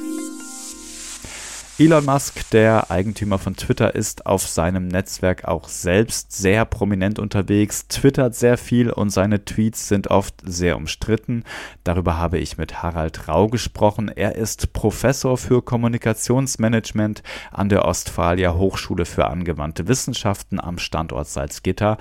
Elon 1.81 2.05
Musk, 2.07 2.51
der 2.51 2.91
Eigentümer 2.91 3.39
von 3.39 3.55
Twitter, 3.55 3.95
ist 3.95 4.27
auf 4.27 4.49
seinem 4.49 4.89
Netzwerk 4.89 5.45
auch 5.45 5.69
selbst 5.69 6.33
sehr 6.33 6.65
prominent 6.65 7.21
unterwegs, 7.21 7.87
twittert 7.87 8.35
sehr 8.35 8.59
viel 8.59 8.91
und 8.91 9.11
seine 9.11 9.45
Tweets 9.45 9.87
sind 9.87 10.11
oft 10.11 10.35
sehr 10.43 10.77
umstritten. 10.77 11.45
Darüber 11.85 12.17
habe 12.17 12.39
ich 12.39 12.59
mit 12.59 12.83
Harald 12.83 13.29
Rau 13.29 13.47
gesprochen. 13.47 14.09
Er 14.09 14.35
ist 14.35 14.73
Professor 14.73 15.39
für 15.39 15.63
Kommunikationsmanagement 15.63 17.23
an 17.53 17.69
der 17.69 17.85
Ostfalia 17.85 18.55
Hochschule 18.55 19.05
für 19.05 19.29
angewandte 19.29 19.87
Wissenschaften 19.87 20.59
am 20.59 20.79
Standort 20.79 21.29
Salzgitter. 21.29 21.97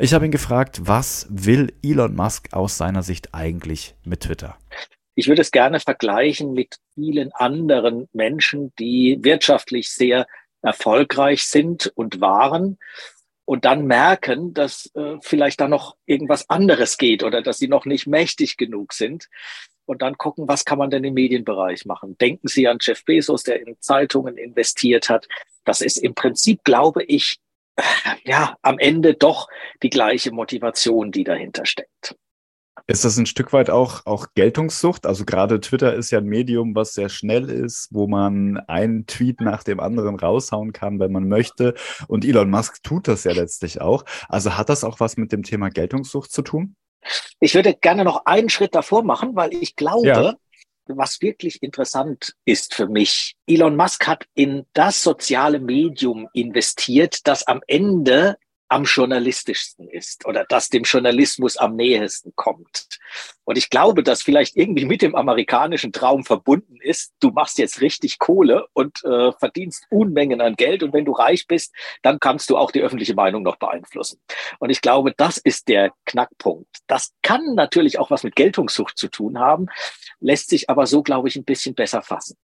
Ich 0.00 0.12
habe 0.12 0.24
ihn 0.24 0.32
gefragt, 0.32 0.80
was 0.86 1.28
will 1.30 1.72
Elon 1.84 2.16
Musk 2.16 2.52
aus 2.52 2.76
seiner 2.76 3.04
Sicht 3.04 3.32
eigentlich 3.32 3.94
mit 4.02 4.22
Twitter? 4.22 4.56
Ich 5.20 5.28
würde 5.28 5.42
es 5.42 5.50
gerne 5.50 5.80
vergleichen 5.80 6.54
mit 6.54 6.78
vielen 6.94 7.30
anderen 7.32 8.08
Menschen, 8.14 8.72
die 8.78 9.18
wirtschaftlich 9.20 9.90
sehr 9.90 10.26
erfolgreich 10.62 11.44
sind 11.44 11.92
und 11.94 12.22
waren 12.22 12.78
und 13.44 13.66
dann 13.66 13.84
merken, 13.84 14.54
dass 14.54 14.90
äh, 14.94 15.18
vielleicht 15.20 15.60
da 15.60 15.68
noch 15.68 15.94
irgendwas 16.06 16.48
anderes 16.48 16.96
geht 16.96 17.22
oder 17.22 17.42
dass 17.42 17.58
sie 17.58 17.68
noch 17.68 17.84
nicht 17.84 18.06
mächtig 18.06 18.56
genug 18.56 18.94
sind 18.94 19.28
und 19.84 20.00
dann 20.00 20.16
gucken, 20.16 20.48
was 20.48 20.64
kann 20.64 20.78
man 20.78 20.88
denn 20.88 21.04
im 21.04 21.12
Medienbereich 21.12 21.84
machen. 21.84 22.16
Denken 22.16 22.48
Sie 22.48 22.66
an 22.66 22.78
Jeff 22.80 23.04
Bezos, 23.04 23.42
der 23.42 23.60
in 23.60 23.76
Zeitungen 23.78 24.38
investiert 24.38 25.10
hat. 25.10 25.28
Das 25.66 25.82
ist 25.82 25.98
im 25.98 26.14
Prinzip, 26.14 26.64
glaube 26.64 27.04
ich, 27.04 27.40
ja, 28.24 28.56
am 28.62 28.78
Ende 28.78 29.12
doch 29.12 29.48
die 29.82 29.90
gleiche 29.90 30.30
Motivation, 30.30 31.12
die 31.12 31.24
dahinter 31.24 31.66
steckt. 31.66 32.16
Ist 32.90 33.04
das 33.04 33.16
ein 33.18 33.26
Stück 33.26 33.52
weit 33.52 33.70
auch, 33.70 34.04
auch 34.04 34.26
Geltungssucht? 34.34 35.06
Also 35.06 35.24
gerade 35.24 35.60
Twitter 35.60 35.94
ist 35.94 36.10
ja 36.10 36.18
ein 36.18 36.24
Medium, 36.24 36.74
was 36.74 36.92
sehr 36.92 37.08
schnell 37.08 37.48
ist, 37.48 37.86
wo 37.92 38.08
man 38.08 38.56
einen 38.66 39.06
Tweet 39.06 39.40
nach 39.40 39.62
dem 39.62 39.78
anderen 39.78 40.16
raushauen 40.16 40.72
kann, 40.72 40.98
wenn 40.98 41.12
man 41.12 41.28
möchte. 41.28 41.74
Und 42.08 42.24
Elon 42.24 42.50
Musk 42.50 42.82
tut 42.82 43.06
das 43.06 43.22
ja 43.22 43.30
letztlich 43.30 43.80
auch. 43.80 44.04
Also 44.28 44.56
hat 44.56 44.70
das 44.70 44.82
auch 44.82 44.98
was 44.98 45.16
mit 45.16 45.30
dem 45.30 45.44
Thema 45.44 45.68
Geltungssucht 45.68 46.32
zu 46.32 46.42
tun? 46.42 46.74
Ich 47.38 47.54
würde 47.54 47.74
gerne 47.74 48.02
noch 48.02 48.26
einen 48.26 48.48
Schritt 48.48 48.74
davor 48.74 49.04
machen, 49.04 49.36
weil 49.36 49.54
ich 49.54 49.76
glaube, 49.76 50.08
ja. 50.08 50.34
was 50.88 51.22
wirklich 51.22 51.62
interessant 51.62 52.34
ist 52.44 52.74
für 52.74 52.88
mich, 52.88 53.36
Elon 53.46 53.76
Musk 53.76 54.08
hat 54.08 54.26
in 54.34 54.66
das 54.72 55.00
soziale 55.00 55.60
Medium 55.60 56.26
investiert, 56.32 57.20
das 57.28 57.46
am 57.46 57.60
Ende 57.68 58.36
am 58.70 58.84
journalistischsten 58.84 59.88
ist 59.88 60.26
oder 60.26 60.44
das 60.48 60.68
dem 60.68 60.84
Journalismus 60.84 61.56
am 61.56 61.74
nähesten 61.74 62.32
kommt. 62.36 63.00
Und 63.44 63.58
ich 63.58 63.68
glaube, 63.68 64.04
dass 64.04 64.22
vielleicht 64.22 64.56
irgendwie 64.56 64.84
mit 64.84 65.02
dem 65.02 65.16
amerikanischen 65.16 65.92
Traum 65.92 66.24
verbunden 66.24 66.78
ist, 66.80 67.12
du 67.18 67.30
machst 67.30 67.58
jetzt 67.58 67.80
richtig 67.80 68.20
Kohle 68.20 68.66
und 68.72 69.04
äh, 69.04 69.32
verdienst 69.32 69.86
Unmengen 69.90 70.40
an 70.40 70.54
Geld 70.54 70.84
und 70.84 70.92
wenn 70.92 71.04
du 71.04 71.12
reich 71.12 71.48
bist, 71.48 71.74
dann 72.02 72.20
kannst 72.20 72.48
du 72.48 72.56
auch 72.56 72.70
die 72.70 72.80
öffentliche 72.80 73.14
Meinung 73.14 73.42
noch 73.42 73.56
beeinflussen. 73.56 74.20
Und 74.60 74.70
ich 74.70 74.80
glaube, 74.80 75.12
das 75.16 75.36
ist 75.38 75.66
der 75.66 75.92
Knackpunkt. 76.06 76.68
Das 76.86 77.12
kann 77.22 77.54
natürlich 77.56 77.98
auch 77.98 78.10
was 78.10 78.22
mit 78.22 78.36
Geltungssucht 78.36 78.96
zu 78.96 79.08
tun 79.08 79.40
haben, 79.40 79.66
lässt 80.20 80.48
sich 80.48 80.70
aber 80.70 80.86
so, 80.86 81.02
glaube 81.02 81.26
ich, 81.26 81.34
ein 81.34 81.44
bisschen 81.44 81.74
besser 81.74 82.02
fassen. 82.02 82.36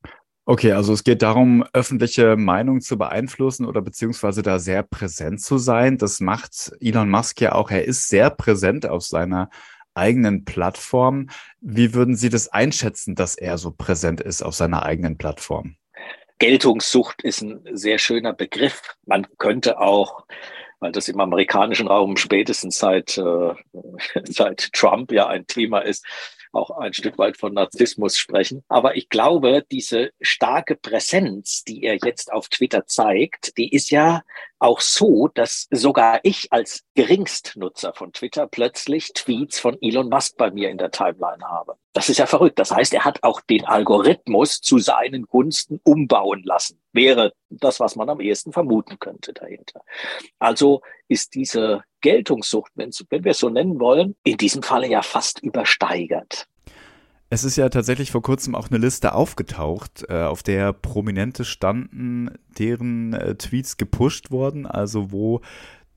Okay, 0.47 0.73
also 0.73 0.93
es 0.93 1.05
geht 1.05 1.23
darum, 1.23 1.65
öffentliche 1.73 2.37
Meinung 2.37 2.83
zu 2.83 2.99
beeinflussen 2.99 3.65
oder 3.65 3.81
beziehungsweise 3.81 4.43
da 4.43 4.59
sehr 4.59 4.83
präsent 4.83 5.41
zu 5.41 5.57
sein. 5.57 5.97
Das 5.97 6.21
macht 6.21 6.73
Elon 6.81 7.09
Musk 7.09 7.41
ja 7.41 7.53
auch. 7.53 7.71
Er 7.71 7.85
ist 7.85 8.09
sehr 8.09 8.29
präsent 8.29 8.87
auf 8.87 9.05
seiner 9.05 9.49
eigenen 9.95 10.45
Plattform. 10.45 11.31
Wie 11.61 11.95
würden 11.95 12.15
Sie 12.15 12.29
das 12.29 12.49
einschätzen, 12.49 13.15
dass 13.15 13.37
er 13.37 13.57
so 13.57 13.71
präsent 13.71 14.21
ist 14.21 14.43
auf 14.43 14.55
seiner 14.55 14.85
eigenen 14.85 15.17
Plattform? 15.17 15.77
Geltungssucht 16.39 17.23
ist 17.23 17.41
ein 17.41 17.61
sehr 17.73 17.99
schöner 17.99 18.35
Begriff. 18.35 18.83
Man 19.07 19.27
könnte 19.39 19.79
auch 19.79 20.27
weil 20.85 20.93
das 20.93 21.09
im 21.09 21.19
amerikanischen 21.19 21.89
Raum 21.89 22.19
spätestens 22.19 22.79
seit, 22.79 23.17
äh, 23.17 23.55
seit 24.25 24.71
Trump 24.75 25.13
ja 25.13 25.27
ein 25.27 25.47
Thema 25.47 25.79
ist, 25.79 26.05
auch 26.55 26.71
ein 26.71 26.93
Stück 26.93 27.19
weit 27.19 27.37
von 27.37 27.55
Narzissmus 27.55 28.17
sprechen. 28.17 28.65
Aber 28.69 28.97
ich 28.97 29.09
glaube, 29.09 29.65
diese 29.71 30.11
starke 30.21 30.77
Präsenz, 30.77 31.65
die 31.65 31.83
er 31.83 31.99
jetzt 32.03 32.33
auf 32.33 32.49
Twitter 32.49 32.87
zeigt, 32.87 33.57
die 33.59 33.73
ist 33.73 33.91
ja 33.91 34.23
auch 34.65 34.81
so, 34.81 35.29
dass 35.29 35.69
sogar 35.71 36.21
ich 36.23 36.53
als 36.53 36.83
Geringstnutzer 36.95 37.93
von 37.93 38.13
Twitter 38.13 38.47
plötzlich 38.47 39.13
Tweets 39.13 39.61
von 39.61 39.77
Elon 39.81 40.09
Musk 40.09 40.37
bei 40.39 40.51
mir 40.51 40.71
in 40.71 40.79
der 40.79 40.91
Timeline 40.91 41.45
habe. 41.49 41.77
Das 41.93 42.09
ist 42.09 42.19
ja 42.19 42.27
verrückt. 42.27 42.59
Das 42.59 42.73
heißt, 42.73 42.95
er 42.95 43.05
hat 43.05 43.23
auch 43.23 43.41
den 43.43 43.67
Algorithmus 43.67 44.61
zu 44.61 44.79
seinen 44.79 45.27
Gunsten 45.27 45.81
umbauen 45.85 46.43
lassen. 46.45 46.81
Wäre 46.93 47.35
das, 47.51 47.79
was 47.79 47.95
man 47.95 48.09
am 48.09 48.21
ehesten 48.21 48.53
vermuten 48.53 48.99
könnte 48.99 49.35
dahinter. 49.35 49.83
Also 50.39 50.81
ist 51.09 51.35
diese 51.35 51.85
Geltungssucht, 52.01 52.73
wenn 52.75 52.91
wir 53.25 53.31
es 53.31 53.39
so 53.39 53.51
nennen 53.51 53.79
wollen, 53.79 54.17
in 54.25 54.39
diesem 54.39 54.63
Falle 54.63 54.89
ja 54.89 55.03
fast 55.03 55.41
übersteigert. 55.41 56.47
Es 57.31 57.43
ist 57.43 57.57
ja 57.57 57.69
tatsächlich 57.69 58.11
vor 58.11 58.23
kurzem 58.23 58.55
auch 58.55 58.69
eine 58.71 58.79
Liste 58.79 59.15
aufgetaucht, 59.15 60.05
äh, 60.09 60.23
auf 60.23 60.43
der 60.43 60.73
Prominente 60.73 61.45
standen, 61.45 62.31
deren 62.59 63.13
äh, 63.15 63.35
Tweets 63.35 63.77
gepusht 63.77 64.31
wurden, 64.31 64.67
also 64.67 65.11
wo 65.11 65.41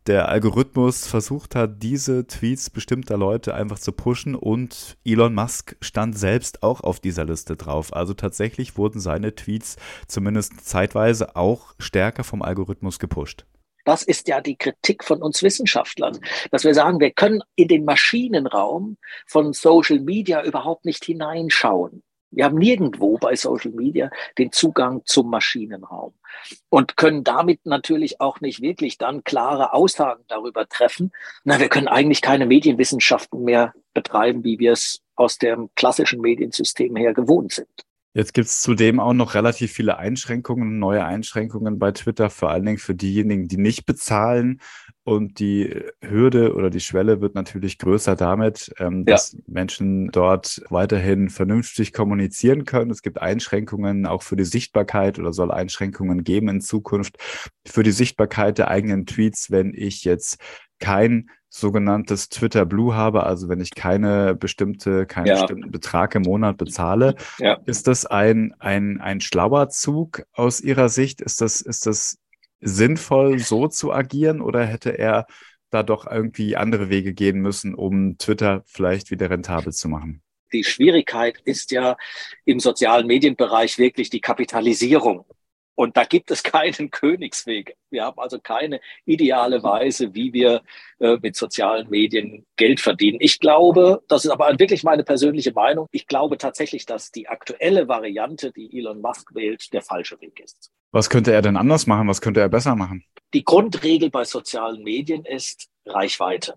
der 0.07 0.29
Algorithmus 0.29 1.05
versucht 1.05 1.53
hat, 1.53 1.83
diese 1.83 2.25
Tweets 2.27 2.69
bestimmter 2.69 3.17
Leute 3.17 3.53
einfach 3.53 3.77
zu 3.77 3.91
pushen 3.91 4.35
und 4.35 4.97
Elon 5.03 5.33
Musk 5.33 5.75
stand 5.81 6.17
selbst 6.17 6.63
auch 6.63 6.79
auf 6.81 7.01
dieser 7.01 7.25
Liste 7.25 7.57
drauf. 7.57 7.93
Also 7.93 8.13
tatsächlich 8.13 8.77
wurden 8.77 9.01
seine 9.01 9.35
Tweets 9.35 9.75
zumindest 10.07 10.65
zeitweise 10.65 11.35
auch 11.35 11.75
stärker 11.77 12.23
vom 12.23 12.41
Algorithmus 12.41 12.99
gepusht. 12.99 13.45
Das 13.87 14.03
ist 14.03 14.27
ja 14.27 14.41
die 14.41 14.57
Kritik 14.57 15.01
von 15.01 15.21
uns 15.21 15.41
Wissenschaftlern, 15.41 16.19
dass 16.51 16.65
wir 16.65 16.73
sagen, 16.73 16.99
wir 16.99 17.11
können 17.11 17.41
in 17.55 17.69
den 17.69 17.85
Maschinenraum 17.85 18.97
von 19.25 19.53
Social 19.53 20.01
Media 20.01 20.43
überhaupt 20.43 20.83
nicht 20.83 21.05
hineinschauen. 21.05 22.03
Wir 22.29 22.43
haben 22.43 22.57
nirgendwo 22.57 23.17
bei 23.17 23.37
Social 23.37 23.71
Media 23.71 24.09
den 24.37 24.51
Zugang 24.51 25.03
zum 25.05 25.29
Maschinenraum 25.29 26.13
und 26.67 26.97
können 26.97 27.23
damit 27.23 27.65
natürlich 27.65 28.19
auch 28.19 28.41
nicht 28.41 28.61
wirklich 28.61 28.97
dann 28.97 29.23
klare 29.23 29.71
Aussagen 29.71 30.25
darüber 30.27 30.67
treffen. 30.67 31.13
Na, 31.45 31.61
wir 31.61 31.69
können 31.69 31.87
eigentlich 31.87 32.21
keine 32.21 32.45
Medienwissenschaften 32.45 33.41
mehr 33.45 33.73
betreiben, 33.93 34.43
wie 34.43 34.59
wir 34.59 34.73
es 34.73 34.99
aus 35.15 35.37
dem 35.37 35.69
klassischen 35.75 36.19
Mediensystem 36.19 36.97
her 36.97 37.13
gewohnt 37.13 37.53
sind. 37.53 37.69
Jetzt 38.17 38.33
gibt 38.33 38.47
es 38.47 38.61
zudem 38.63 38.99
auch 38.99 39.13
noch 39.13 39.35
relativ 39.35 39.71
viele 39.71 39.99
Einschränkungen, 39.99 40.79
neue 40.79 41.05
Einschränkungen 41.05 41.77
bei 41.77 41.91
Twitter, 41.91 42.31
vor 42.31 42.49
allen 42.49 42.65
Dingen 42.65 42.79
für 42.79 42.95
diejenigen, 42.95 43.47
die 43.47 43.57
nicht 43.57 43.85
bezahlen. 43.85 44.59
Und 45.03 45.37
die 45.37 45.83
Hürde 46.01 46.55
oder 46.55 46.71
die 46.71 46.79
Schwelle 46.79 47.21
wird 47.21 47.35
natürlich 47.35 47.77
größer 47.77 48.15
damit, 48.15 48.73
ähm, 48.79 49.05
ja. 49.07 49.13
dass 49.13 49.37
Menschen 49.45 50.09
dort 50.09 50.63
weiterhin 50.71 51.29
vernünftig 51.29 51.93
kommunizieren 51.93 52.65
können. 52.65 52.89
Es 52.89 53.03
gibt 53.03 53.21
Einschränkungen 53.21 54.07
auch 54.07 54.23
für 54.23 54.35
die 54.35 54.45
Sichtbarkeit 54.45 55.19
oder 55.19 55.31
soll 55.31 55.51
Einschränkungen 55.51 56.23
geben 56.23 56.49
in 56.49 56.59
Zukunft 56.59 57.19
für 57.67 57.83
die 57.83 57.91
Sichtbarkeit 57.91 58.57
der 58.57 58.69
eigenen 58.69 59.05
Tweets, 59.05 59.51
wenn 59.51 59.75
ich 59.75 60.03
jetzt 60.03 60.39
kein 60.79 61.29
sogenanntes 61.49 62.29
Twitter 62.29 62.65
Blue 62.65 62.93
habe, 62.93 63.23
also 63.23 63.49
wenn 63.49 63.61
ich 63.61 63.71
keine 63.71 64.35
bestimmte, 64.35 65.05
keinen 65.05 65.27
ja. 65.27 65.35
bestimmten 65.35 65.71
Betrag 65.71 66.13
im 66.15 66.23
Monat 66.23 66.57
bezahle, 66.57 67.15
ja. 67.39 67.59
ist 67.65 67.87
das 67.87 68.05
ein, 68.05 68.53
ein, 68.59 68.99
ein 68.99 69.21
schlauer 69.21 69.69
Zug 69.69 70.23
aus 70.33 70.61
Ihrer 70.61 70.89
Sicht? 70.89 71.21
Ist 71.21 71.41
das, 71.41 71.61
ist 71.61 71.85
das 71.85 72.19
sinnvoll, 72.59 73.39
so 73.39 73.67
zu 73.67 73.93
agieren 73.93 74.41
oder 74.41 74.65
hätte 74.65 74.97
er 74.97 75.25
da 75.69 75.83
doch 75.83 76.09
irgendwie 76.09 76.55
andere 76.55 76.89
Wege 76.89 77.13
gehen 77.13 77.39
müssen, 77.39 77.75
um 77.75 78.17
Twitter 78.17 78.63
vielleicht 78.65 79.11
wieder 79.11 79.29
rentabel 79.29 79.73
zu 79.73 79.89
machen? 79.89 80.21
Die 80.53 80.63
Schwierigkeit 80.63 81.39
ist 81.43 81.71
ja 81.71 81.97
im 82.45 82.59
sozialen 82.59 83.05
Medienbereich 83.05 83.77
wirklich 83.77 84.09
die 84.09 84.21
Kapitalisierung 84.21 85.25
und 85.77 85.95
da 85.95 86.03
gibt 86.05 86.31
es 86.31 86.43
keinen 86.57 86.89
Königsweg. 86.89 87.77
Wir 87.89 88.03
haben 88.03 88.19
also 88.19 88.39
keine 88.39 88.81
ideale 89.05 89.61
Weise, 89.63 90.13
wie 90.13 90.33
wir 90.33 90.63
äh, 90.99 91.17
mit 91.21 91.35
sozialen 91.35 91.89
Medien 91.89 92.45
Geld 92.57 92.81
verdienen. 92.81 93.19
Ich 93.21 93.39
glaube, 93.39 94.03
das 94.07 94.25
ist 94.25 94.31
aber 94.31 94.47
wirklich 94.59 94.83
meine 94.83 95.03
persönliche 95.03 95.53
Meinung, 95.53 95.87
ich 95.91 96.07
glaube 96.07 96.37
tatsächlich, 96.37 96.85
dass 96.85 97.11
die 97.11 97.27
aktuelle 97.27 97.87
Variante, 97.87 98.51
die 98.51 98.77
Elon 98.77 99.01
Musk 99.01 99.33
wählt, 99.35 99.71
der 99.71 99.83
falsche 99.83 100.19
Weg 100.19 100.39
ist. 100.39 100.71
Was 100.91 101.09
könnte 101.09 101.31
er 101.31 101.41
denn 101.41 101.57
anders 101.57 101.85
machen? 101.85 102.07
Was 102.07 102.21
könnte 102.21 102.39
er 102.39 102.49
besser 102.49 102.75
machen? 102.75 103.03
Die 103.33 103.43
Grundregel 103.43 104.09
bei 104.09 104.23
sozialen 104.23 104.83
Medien 104.83 105.25
ist 105.25 105.69
Reichweite. 105.85 106.55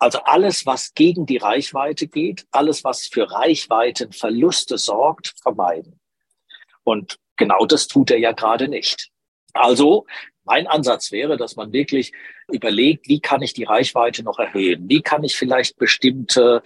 Also 0.00 0.18
alles, 0.24 0.66
was 0.66 0.94
gegen 0.94 1.26
die 1.26 1.36
Reichweite 1.36 2.08
geht, 2.08 2.46
alles, 2.50 2.82
was 2.82 3.06
für 3.06 3.30
Reichweitenverluste 3.30 4.78
sorgt, 4.78 5.34
vermeiden. 5.42 6.00
Und 6.82 7.18
genau 7.38 7.64
das 7.64 7.88
tut 7.88 8.10
er 8.10 8.18
ja 8.18 8.32
gerade 8.32 8.68
nicht. 8.68 9.08
Also 9.54 10.06
mein 10.44 10.66
Ansatz 10.66 11.12
wäre, 11.12 11.36
dass 11.36 11.56
man 11.56 11.72
wirklich 11.72 12.12
überlegt, 12.50 13.08
wie 13.08 13.20
kann 13.20 13.42
ich 13.42 13.52
die 13.52 13.64
Reichweite 13.64 14.22
noch 14.22 14.38
erhöhen? 14.38 14.88
Wie 14.88 15.02
kann 15.02 15.24
ich 15.24 15.36
vielleicht 15.36 15.76
bestimmte 15.76 16.62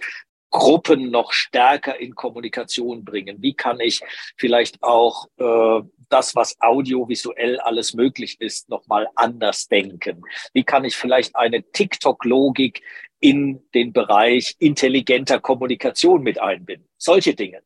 Gruppen 0.49 1.09
noch 1.09 1.33
stärker 1.33 1.99
in 1.99 2.15
Kommunikation 2.15 3.03
bringen? 3.03 3.37
Wie 3.41 3.55
kann 3.55 3.79
ich 3.79 4.01
vielleicht 4.37 4.81
auch 4.83 5.25
äh, 5.37 5.81
das, 6.09 6.35
was 6.35 6.55
audiovisuell 6.61 7.59
alles 7.59 7.93
möglich 7.93 8.39
ist, 8.39 8.69
nochmal 8.69 9.09
anders 9.15 9.67
denken? 9.67 10.21
Wie 10.53 10.63
kann 10.63 10.85
ich 10.85 10.95
vielleicht 10.95 11.35
eine 11.35 11.63
TikTok-Logik 11.63 12.83
in 13.19 13.63
den 13.73 13.93
Bereich 13.93 14.55
intelligenter 14.59 15.39
Kommunikation 15.39 16.21
mit 16.21 16.39
einbinden? 16.39 16.87
Solche 16.97 17.33
Dinge. 17.33 17.63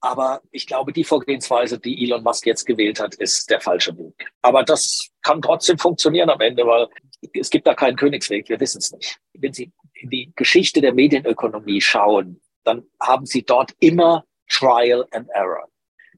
Aber 0.00 0.40
ich 0.50 0.66
glaube, 0.66 0.92
die 0.92 1.04
Vorgehensweise, 1.04 1.78
die 1.78 2.04
Elon 2.04 2.22
Musk 2.22 2.46
jetzt 2.46 2.64
gewählt 2.64 3.00
hat, 3.00 3.14
ist 3.16 3.50
der 3.50 3.60
falsche 3.60 3.96
Weg. 3.98 4.30
Aber 4.40 4.64
das 4.64 5.10
kann 5.22 5.42
trotzdem 5.42 5.78
funktionieren 5.78 6.30
am 6.30 6.40
Ende, 6.40 6.66
weil 6.66 6.88
es 7.34 7.50
gibt 7.50 7.66
da 7.66 7.74
keinen 7.74 7.96
Königsweg. 7.96 8.48
Wir 8.48 8.58
wissen 8.60 8.78
es 8.78 8.92
nicht. 8.92 9.18
Wenn 9.34 9.52
Sie 9.52 9.72
in 9.94 10.08
die 10.08 10.32
Geschichte 10.36 10.80
der 10.80 10.94
Medienökonomie 10.94 11.82
schauen, 11.82 12.40
dann 12.64 12.84
haben 13.00 13.26
Sie 13.26 13.42
dort 13.42 13.72
immer 13.80 14.24
Trial 14.48 15.06
and 15.12 15.28
Error. 15.34 15.68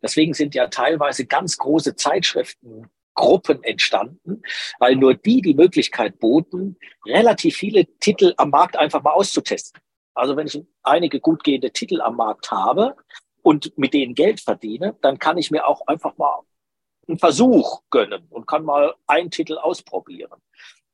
Deswegen 0.01 0.35
sind 0.35 0.55
ja 0.55 0.69
teilweise 0.69 1.27
ganz 1.27 1.57
große 1.59 1.97
Zeitschriftengruppen 1.97 3.63
entstanden, 3.63 4.43
weil 4.79 4.97
nur 4.97 5.15
die 5.15 5.43
die 5.43 5.55
Möglichkeit 5.55 6.19
boten, 6.19 6.77
relativ 7.07 7.57
viele 7.57 7.87
Titel 7.99 8.35
am 8.37 8.51
Markt 8.51 8.77
einfach 8.77 9.03
mal 9.03 9.13
auszutesten. 9.13 9.81
Also 10.15 10.37
wenn 10.37 10.47
ich 10.47 10.61
einige 10.83 11.21
gut 11.21 11.43
gehende 11.43 11.71
Titel 11.71 12.01
am 12.01 12.17
Markt 12.17 12.51
habe, 12.51 12.97
und 13.43 13.77
mit 13.77 13.95
denen 13.95 14.15
Geld 14.15 14.41
verdiene, 14.41 14.97
dann 15.03 15.19
kann 15.19 15.39
ich 15.39 15.51
mir 15.51 15.67
auch 15.67 15.87
einfach 15.87 16.17
mal 16.17 16.41
einen 17.09 17.19
Versuch 17.19 17.83
gönnen 17.91 18.27
und 18.31 18.47
kann 18.47 18.65
mal 18.65 18.95
einen 19.07 19.31
Titel 19.31 19.59
ausprobieren. 19.59 20.41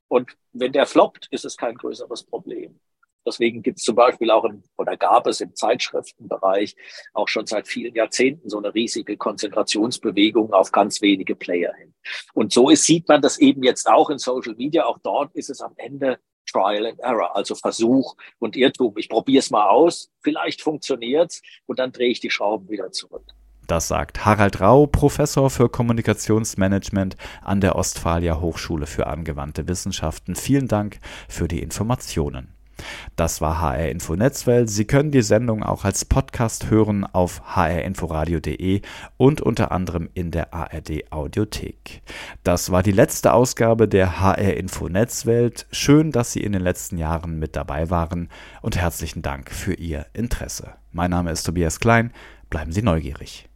Und 0.09 0.37
wenn 0.53 0.73
der 0.73 0.87
floppt, 0.87 1.29
ist 1.31 1.45
es 1.45 1.57
kein 1.57 1.77
größeres 1.77 2.25
Problem. 2.25 2.81
Deswegen 3.27 3.63
gibt 3.63 3.79
es 3.79 3.85
zum 3.85 3.95
Beispiel 3.95 4.31
auch 4.31 4.45
im, 4.45 4.63
oder 4.79 4.97
gab 4.97 5.27
es 5.27 5.43
im 5.43 5.55
Zeitschriftenbereich 5.55 6.75
auch 7.13 7.29
schon 7.29 7.47
seit 7.47 7.69
vielen 7.69 7.95
Jahrzehnten 7.95 8.49
so 8.49 8.57
eine 8.57 8.73
riesige 8.75 9.19
Konzentrationsbewegung 9.19 10.55
auf 10.55 10.73
ganz 10.73 11.03
wenige 11.03 11.37
Player 11.37 11.75
hin. 11.75 11.95
Und 12.33 12.53
so 12.53 12.71
ist, 12.71 12.85
sieht 12.85 13.07
man 13.07 13.21
das 13.21 13.39
eben 13.39 13.63
jetzt 13.63 13.87
auch 13.87 14.09
in 14.09 14.19
Social 14.19 14.55
Media. 14.55 14.87
Auch 14.87 14.99
dort 15.03 15.35
ist 15.35 15.51
es 15.51 15.61
am 15.61 15.75
Ende 15.77 16.19
Trial 16.51 16.87
and 16.87 16.99
Error, 17.01 17.37
also 17.37 17.55
Versuch 17.55 18.17
und 18.39 18.57
Irrtum. 18.57 18.95
Ich 18.97 19.09
probiere 19.09 19.41
es 19.41 19.51
mal 19.51 19.69
aus, 19.69 20.11
vielleicht 20.23 20.63
funktioniert's 20.63 21.43
und 21.67 21.79
dann 21.79 21.93
drehe 21.93 22.11
ich 22.11 22.21
die 22.21 22.31
Schrauben 22.31 22.69
wieder 22.69 22.91
zurück. 22.93 23.25
Das 23.67 23.87
sagt 23.87 24.25
Harald 24.25 24.63
Rau, 24.63 24.87
Professor 24.87 25.51
für 25.51 25.69
Kommunikationsmanagement 25.69 27.17
an 27.43 27.61
der 27.61 27.77
Ostfalia 27.77 28.41
Hochschule 28.41 28.87
für 28.87 29.07
angewandte 29.07 29.69
Wissenschaften. 29.69 30.35
Vielen 30.35 30.69
Dank 30.69 31.01
für 31.29 31.49
die 31.49 31.61
Informationen. 31.61 32.58
Das 33.17 33.41
war 33.41 33.61
HR 33.61 33.89
Info 33.89 34.15
Netzwelt. 34.15 34.71
Sie 34.71 34.85
können 34.85 35.11
die 35.11 35.23
Sendung 35.23 35.63
auch 35.63 35.85
als 35.85 36.05
Podcast 36.05 36.71
hören 36.71 37.05
auf 37.05 37.57
hrinforadio.de 37.57 38.83
und 39.17 39.41
unter 39.41 39.73
anderem 39.73 40.09
in 40.15 40.31
der 40.31 40.55
ARD 40.55 41.11
Audiothek. 41.11 42.03
Das 42.45 42.71
war 42.71 42.83
die 42.83 42.93
letzte 42.93 43.33
Ausgabe 43.33 43.89
der 43.89 44.21
HR 44.21 44.57
Info 44.57 44.89
Netzwelt. 44.89 45.67
Schön, 45.73 46.13
dass 46.13 46.33
Sie 46.33 46.43
in 46.43 46.53
den 46.53 46.63
letzten 46.63 46.99
Jahren 46.99 47.39
mit 47.39 47.57
dabei 47.57 47.91
waren 47.91 48.29
und 48.63 48.77
herzlichen 48.77 49.23
Dank 49.23 49.51
für 49.51 49.75
Ihr 49.75 50.07
Interesse. 50.13 50.75
Mein 50.93 51.11
Name 51.11 51.31
ist 51.31 51.45
Tobias 51.45 51.81
Klein. 51.81 52.13
Bleiben 52.51 52.73
Sie 52.73 52.83
neugierig. 52.83 53.48